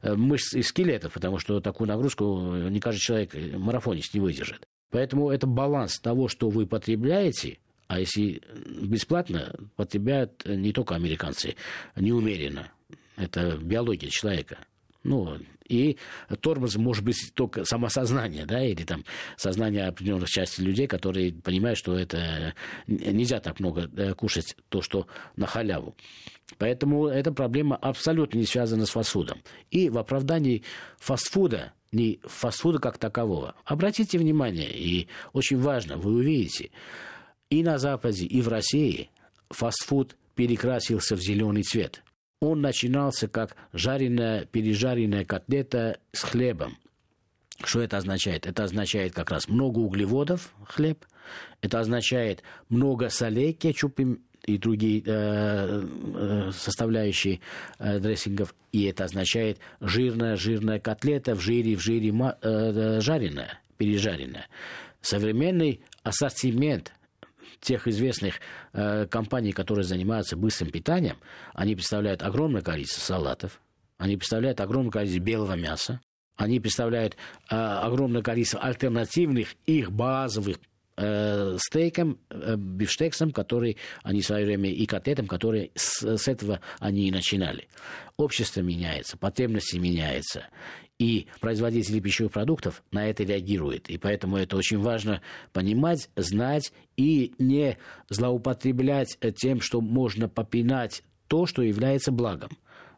мышц 0.03 0.55
и 0.55 0.63
скелетов, 0.63 1.13
потому 1.13 1.39
что 1.39 1.61
такую 1.61 1.89
нагрузку 1.89 2.55
не 2.69 2.81
каждый 2.81 3.01
человек 3.01 3.35
марафонист 3.55 4.15
не 4.15 4.21
выдержит. 4.21 4.67
Поэтому 4.91 5.31
это 5.31 5.47
баланс 5.47 5.99
того, 5.99 6.29
что 6.29 6.49
вы 6.49 6.67
потребляете, 6.67 7.59
а 7.89 8.01
если 8.01 8.43
бесплатно, 8.83 9.55
потребляют 9.77 10.45
не 10.47 10.73
только 10.73 10.95
американцы, 10.95 11.57
неумеренно. 11.97 12.71
Это 13.17 13.57
биология 13.57 14.11
человека. 14.11 14.59
Ну, 15.03 15.39
и 15.69 15.99
тормоз 16.41 16.77
может 16.77 17.05
быть 17.05 17.33
только 17.35 17.65
самосознание, 17.65 18.47
да, 18.47 18.65
или 18.65 18.85
там 18.85 19.05
сознание 19.37 19.87
определенных 19.87 20.29
частей 20.29 20.65
людей, 20.65 20.87
которые 20.87 21.33
понимают, 21.33 21.79
что 21.79 21.97
это 21.97 22.55
нельзя 22.87 23.41
так 23.41 23.61
много 23.61 23.91
э, 23.97 24.15
кушать 24.15 24.57
то, 24.69 24.83
что 24.83 25.07
на 25.37 25.47
халяву. 25.47 25.95
Поэтому 26.57 27.07
эта 27.07 27.33
проблема 27.33 27.77
абсолютно 27.77 28.39
не 28.39 28.47
связана 28.47 28.87
с 28.87 28.91
фастфудом. 28.91 29.43
И 29.71 29.91
в 29.91 29.99
оправдании 29.99 30.63
фастфуда, 30.99 31.73
не 31.93 32.21
фастфуда 32.25 32.79
как 32.79 32.99
такового. 32.99 33.55
Обратите 33.65 34.19
внимание, 34.19 34.71
и 34.71 35.09
очень 35.33 35.59
важно, 35.59 35.97
вы 35.97 36.13
увидите, 36.13 36.71
и 37.51 37.63
на 37.63 37.79
Западе, 37.79 38.27
и 38.27 38.41
в 38.41 38.49
России 38.49 39.11
фастфуд 39.51 40.17
перекрасился 40.35 41.17
в 41.17 41.21
зеленый 41.21 41.63
цвет. 41.63 42.03
Он 42.41 42.61
начинался 42.61 43.29
как 43.29 43.57
жареная, 43.73 44.45
пережаренная 44.45 45.25
котлета 45.25 45.99
с 46.13 46.23
хлебом. 46.23 46.79
Что 47.65 47.81
это 47.81 47.97
означает? 47.97 48.47
Это 48.47 48.65
означает 48.65 49.13
как 49.13 49.31
раз 49.31 49.49
много 49.49 49.81
углеводов, 49.81 50.55
хлеб. 50.65 51.05
Это 51.61 51.81
означает 51.81 52.43
много 52.69 53.09
солей, 53.09 53.53
кетчуп 53.53 53.99
и 54.47 54.57
другие 54.59 55.03
э, 55.05 55.87
э, 56.15 56.51
составляющие 56.53 57.41
э, 57.79 57.99
дрессингов. 57.99 58.55
И 58.71 58.85
это 58.85 59.05
означает 59.05 59.59
жирная-жирная 59.81 60.79
котлета 60.79 61.35
в 61.35 61.41
жире, 61.41 61.75
в 61.75 61.81
жире 61.81 62.11
э, 62.11 63.01
жареная, 63.01 63.61
пережаренная. 63.77 64.47
Современный 65.01 65.81
ассортимент 66.05 66.93
тех 67.61 67.87
известных 67.87 68.41
э, 68.73 69.07
компаний, 69.07 69.53
которые 69.53 69.85
занимаются 69.85 70.37
быстрым 70.37 70.71
питанием, 70.71 71.17
они 71.55 71.75
представляют 71.75 72.23
огромное 72.23 72.63
количество 72.63 73.01
салатов, 73.01 73.61
они 73.99 74.17
представляют 74.17 74.61
огромное 74.61 74.91
количество 74.91 75.23
белого 75.23 75.55
мяса, 75.55 76.01
они 76.37 76.61
представляют 76.61 77.17
э, 77.51 77.57
огромное 77.57 78.23
количество 78.23 78.61
альтернативных 78.61 79.55
их 79.67 79.91
базовых 79.91 80.59
э, 80.99 81.57
стейком, 81.59 82.19
э, 82.31 82.57
бифштексом, 82.57 83.31
который 83.31 83.77
они 84.03 84.21
в 84.21 84.27
свое 84.27 84.45
время, 84.45 84.71
и 84.71 84.85
котлетом, 84.87 85.27
которые 85.27 85.71
с, 85.75 86.03
с 86.03 86.29
этого 86.29 86.61
они 86.81 87.09
и 87.09 87.13
начинали. 87.13 87.69
Общество 88.17 88.61
меняется, 88.61 89.17
потребности 89.17 89.77
меняются. 89.77 90.47
И 90.99 91.29
производители 91.41 92.01
пищевых 92.01 92.33
продуктов 92.33 92.83
на 92.91 93.09
это 93.09 93.23
реагируют. 93.23 93.89
И 93.89 93.99
поэтому 93.99 94.37
это 94.37 94.57
очень 94.57 94.79
важно 94.79 95.23
понимать, 95.53 96.11
знать 96.17 96.73
и 96.97 97.33
не 97.39 97.79
злоупотреблять 98.11 99.17
тем, 99.37 99.61
что 99.61 99.81
можно 99.81 100.29
попинать 100.29 101.05
то, 101.29 101.47
что 101.47 101.63
является 101.63 102.11
благом. 102.11 102.51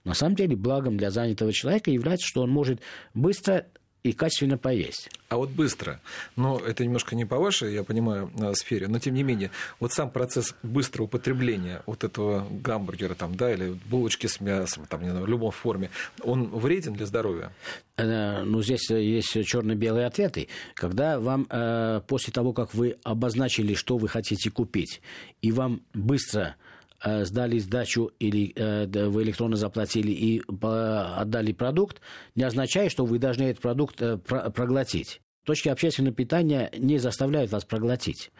На 0.04 0.14
самом 0.14 0.34
деле 0.34 0.56
благом 0.56 0.96
для 0.96 1.10
занятого 1.10 1.52
человека 1.52 1.90
является, 1.90 2.26
что 2.26 2.40
он 2.42 2.50
может 2.50 2.80
быстро 3.12 3.66
и 4.02 4.12
качественно 4.12 4.58
поесть. 4.58 5.10
А 5.28 5.36
вот 5.36 5.50
быстро, 5.50 6.00
но 6.36 6.58
это 6.58 6.84
немножко 6.84 7.14
не 7.14 7.24
по 7.24 7.38
вашей, 7.38 7.74
я 7.74 7.84
понимаю, 7.84 8.30
э, 8.38 8.52
сфере, 8.54 8.88
но 8.88 8.98
тем 8.98 9.14
не 9.14 9.22
менее, 9.22 9.50
вот 9.78 9.92
сам 9.92 10.10
процесс 10.10 10.54
быстрого 10.62 11.06
употребления 11.06 11.82
вот 11.86 12.04
этого 12.04 12.46
гамбургера 12.50 13.14
там, 13.14 13.34
да, 13.36 13.52
или 13.52 13.78
булочки 13.86 14.26
с 14.26 14.40
мясом, 14.40 14.86
там, 14.86 15.02
не 15.02 15.10
знаю, 15.10 15.24
в 15.24 15.28
любом 15.28 15.50
форме, 15.50 15.90
он 16.22 16.48
вреден 16.48 16.94
для 16.94 17.06
здоровья? 17.06 17.52
Э, 17.96 18.42
ну, 18.42 18.62
здесь 18.62 18.90
есть 18.90 19.44
черно-белые 19.44 20.06
ответы. 20.06 20.48
Когда 20.74 21.20
вам, 21.20 21.46
э, 21.50 22.00
после 22.06 22.32
того, 22.32 22.52
как 22.52 22.74
вы 22.74 22.96
обозначили, 23.04 23.74
что 23.74 23.98
вы 23.98 24.08
хотите 24.08 24.50
купить, 24.50 25.00
и 25.42 25.52
вам 25.52 25.82
быстро 25.94 26.40
Э, 26.40 26.69
сдали 27.02 27.58
сдачу 27.58 28.10
или 28.18 28.52
э, 28.54 29.08
вы 29.08 29.22
электронно 29.22 29.56
заплатили 29.56 30.10
и 30.10 30.42
отдали 30.48 31.52
продукт, 31.52 32.00
не 32.34 32.44
означает, 32.44 32.92
что 32.92 33.04
вы 33.04 33.18
должны 33.18 33.44
этот 33.44 33.62
продукт 33.62 34.00
э, 34.02 34.18
проглотить. 34.18 35.20
Точки 35.44 35.68
общественного 35.68 36.14
питания 36.14 36.70
не 36.76 36.98
заставляют 36.98 37.50
вас 37.50 37.64
проглотить 37.64 38.30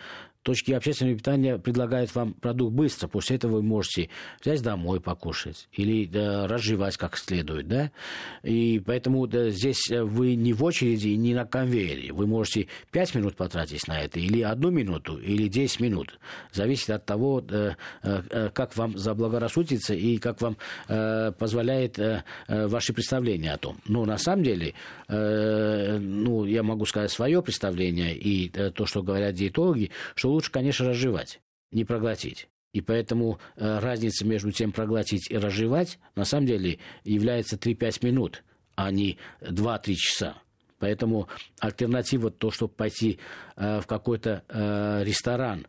точки 0.42 0.72
общественного 0.72 1.16
питания 1.16 1.58
предлагают 1.58 2.14
вам 2.14 2.34
продукт 2.34 2.72
быстро. 2.72 3.08
После 3.08 3.36
этого 3.36 3.56
вы 3.56 3.62
можете 3.62 4.08
взять 4.42 4.62
домой 4.62 5.00
покушать 5.00 5.68
или 5.72 6.06
да, 6.06 6.46
разжевать 6.46 6.96
как 6.96 7.16
следует. 7.16 7.68
Да? 7.68 7.90
И 8.42 8.82
поэтому 8.84 9.26
да, 9.26 9.50
здесь 9.50 9.90
э, 9.90 10.02
вы 10.02 10.34
не 10.34 10.52
в 10.52 10.64
очереди, 10.64 11.08
не 11.08 11.34
на 11.34 11.44
конвейере. 11.44 12.12
Вы 12.12 12.26
можете 12.26 12.68
5 12.90 13.14
минут 13.16 13.36
потратить 13.36 13.86
на 13.86 14.00
это, 14.00 14.18
или 14.18 14.42
одну 14.42 14.70
минуту, 14.70 15.18
или 15.18 15.48
10 15.48 15.80
минут. 15.80 16.18
Зависит 16.52 16.90
от 16.90 17.04
того, 17.04 17.40
да, 17.40 17.76
э, 18.02 18.22
э, 18.30 18.50
как 18.52 18.76
вам 18.76 18.96
заблагорассудится 18.96 19.94
и 19.94 20.18
как 20.18 20.40
вам 20.40 20.56
э, 20.88 21.32
позволяет 21.38 21.98
э, 21.98 22.22
ваши 22.48 22.92
представления 22.92 23.52
о 23.52 23.58
том. 23.58 23.76
Но 23.86 24.04
на 24.04 24.16
самом 24.16 24.44
деле, 24.44 24.74
э, 25.08 25.98
ну, 25.98 26.44
я 26.44 26.62
могу 26.62 26.86
сказать 26.86 27.10
свое 27.10 27.42
представление 27.42 28.16
и 28.16 28.50
э, 28.54 28.70
то, 28.70 28.86
что 28.86 29.02
говорят 29.02 29.34
диетологи, 29.34 29.90
что 30.14 30.29
лучше, 30.30 30.50
конечно, 30.50 30.88
разжевать, 30.88 31.40
не 31.70 31.84
проглотить. 31.84 32.48
И 32.72 32.80
поэтому 32.80 33.38
э, 33.56 33.78
разница 33.80 34.24
между 34.24 34.52
тем 34.52 34.72
проглотить 34.72 35.30
и 35.30 35.36
разжевать 35.36 35.98
на 36.14 36.24
самом 36.24 36.46
деле 36.46 36.78
является 37.04 37.56
3-5 37.56 38.06
минут, 38.06 38.44
а 38.76 38.90
не 38.90 39.18
2-3 39.40 39.94
часа. 39.94 40.36
Поэтому 40.78 41.28
альтернатива 41.58 42.30
то, 42.30 42.50
чтобы 42.50 42.72
пойти 42.72 43.18
э, 43.56 43.80
в 43.80 43.86
какой-то 43.86 44.44
э, 44.48 45.02
ресторан 45.04 45.66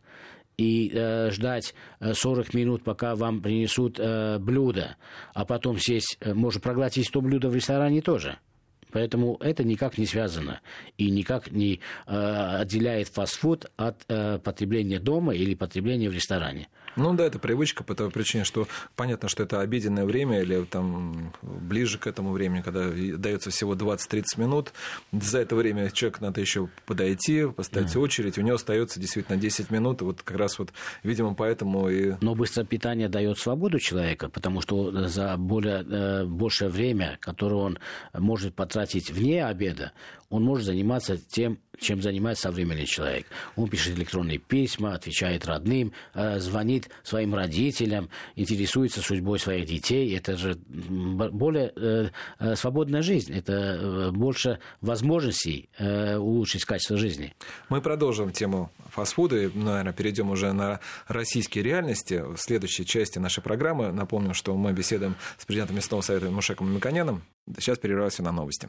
и 0.56 0.92
э, 0.94 1.30
ждать 1.30 1.74
40 2.00 2.54
минут, 2.54 2.84
пока 2.84 3.16
вам 3.16 3.42
принесут 3.42 3.98
э, 3.98 4.38
блюдо, 4.38 4.96
а 5.34 5.44
потом 5.44 5.78
сесть, 5.78 6.18
можно 6.24 6.60
проглотить 6.60 7.10
то 7.12 7.20
блюдо 7.20 7.48
в 7.48 7.54
ресторане 7.54 8.00
тоже– 8.00 8.38
Поэтому 8.92 9.38
это 9.40 9.64
никак 9.64 9.98
не 9.98 10.06
связано 10.06 10.60
и 10.98 11.10
никак 11.10 11.50
не 11.50 11.80
э, 12.06 12.56
отделяет 12.60 13.08
фастфуд 13.08 13.70
от 13.76 14.04
э, 14.08 14.38
потребления 14.38 15.00
дома 15.00 15.34
или 15.34 15.54
потребления 15.54 16.10
в 16.10 16.14
ресторане. 16.14 16.68
Ну 16.96 17.14
да, 17.14 17.24
это 17.24 17.38
привычка 17.38 17.84
по 17.84 17.94
той 17.94 18.10
причине, 18.10 18.44
что 18.44 18.68
понятно, 18.96 19.28
что 19.28 19.42
это 19.42 19.60
обеденное 19.60 20.04
время 20.04 20.42
или 20.42 20.64
там 20.64 21.32
ближе 21.42 21.98
к 21.98 22.06
этому 22.06 22.32
времени, 22.32 22.62
когда 22.62 22.90
дается 22.90 23.50
всего 23.50 23.74
20-30 23.74 24.22
минут. 24.36 24.72
За 25.12 25.40
это 25.40 25.56
время 25.56 25.90
человек 25.90 26.20
надо 26.20 26.40
еще 26.40 26.68
подойти, 26.86 27.46
поставить 27.46 27.94
да. 27.94 28.00
очередь, 28.00 28.38
у 28.38 28.42
него 28.42 28.56
остается 28.56 29.00
действительно 29.00 29.38
10 29.38 29.70
минут. 29.70 30.02
Вот 30.02 30.22
как 30.22 30.36
раз 30.36 30.58
вот, 30.58 30.72
видимо, 31.02 31.34
поэтому 31.34 31.88
и... 31.88 32.14
Но 32.20 32.34
быстрое 32.34 32.66
питание 32.66 33.08
дает 33.08 33.38
свободу 33.38 33.78
человека, 33.78 34.28
потому 34.28 34.60
что 34.60 35.08
за 35.08 35.36
более, 35.36 35.82
э, 35.82 36.24
большее 36.24 36.70
время, 36.70 37.18
которое 37.20 37.56
он 37.56 37.78
может 38.12 38.54
потратить 38.54 38.92
тратить 38.92 39.10
вне 39.10 39.44
обеда, 39.44 39.92
он 40.28 40.44
может 40.44 40.66
заниматься 40.66 41.16
тем, 41.16 41.58
чем 41.80 42.02
занимается 42.02 42.44
современный 42.44 42.86
человек. 42.86 43.26
Он 43.56 43.68
пишет 43.68 43.96
электронные 43.96 44.38
письма, 44.38 44.94
отвечает 44.94 45.46
родным, 45.46 45.92
э, 46.14 46.38
звонит 46.38 46.90
своим 47.02 47.34
родителям, 47.34 48.10
интересуется 48.36 49.00
судьбой 49.00 49.38
своих 49.38 49.66
детей. 49.66 50.16
Это 50.16 50.36
же 50.36 50.56
более 50.68 51.72
э, 51.76 52.08
э, 52.38 52.56
свободная 52.56 53.02
жизнь, 53.02 53.32
это 53.32 54.10
больше 54.12 54.58
возможностей 54.80 55.68
улучшить 55.78 56.64
качество 56.64 56.96
жизни. 56.96 57.34
Мы 57.68 57.80
продолжим 57.80 58.32
тему 58.32 58.70
фастфуда 58.90 59.36
и, 59.36 59.48
наверное, 59.48 59.92
перейдем 59.92 60.30
уже 60.30 60.52
на 60.52 60.80
российские 61.08 61.64
реальности. 61.64 62.22
В 62.22 62.38
следующей 62.38 62.84
части 62.84 63.18
нашей 63.18 63.42
программы 63.42 63.92
напомню, 63.92 64.34
что 64.34 64.54
мы 64.56 64.72
беседуем 64.72 65.16
с 65.38 65.44
президентом 65.44 65.76
местного 65.76 66.02
совета 66.02 66.30
Мушеком 66.30 66.72
Миконяном. 66.74 67.22
Сейчас 67.58 67.78
перерываемся 67.78 68.22
на 68.22 68.32
новости. 68.32 68.68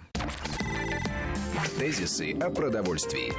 Тезисы 1.77 2.33
о 2.39 2.51
продовольствии. 2.51 3.33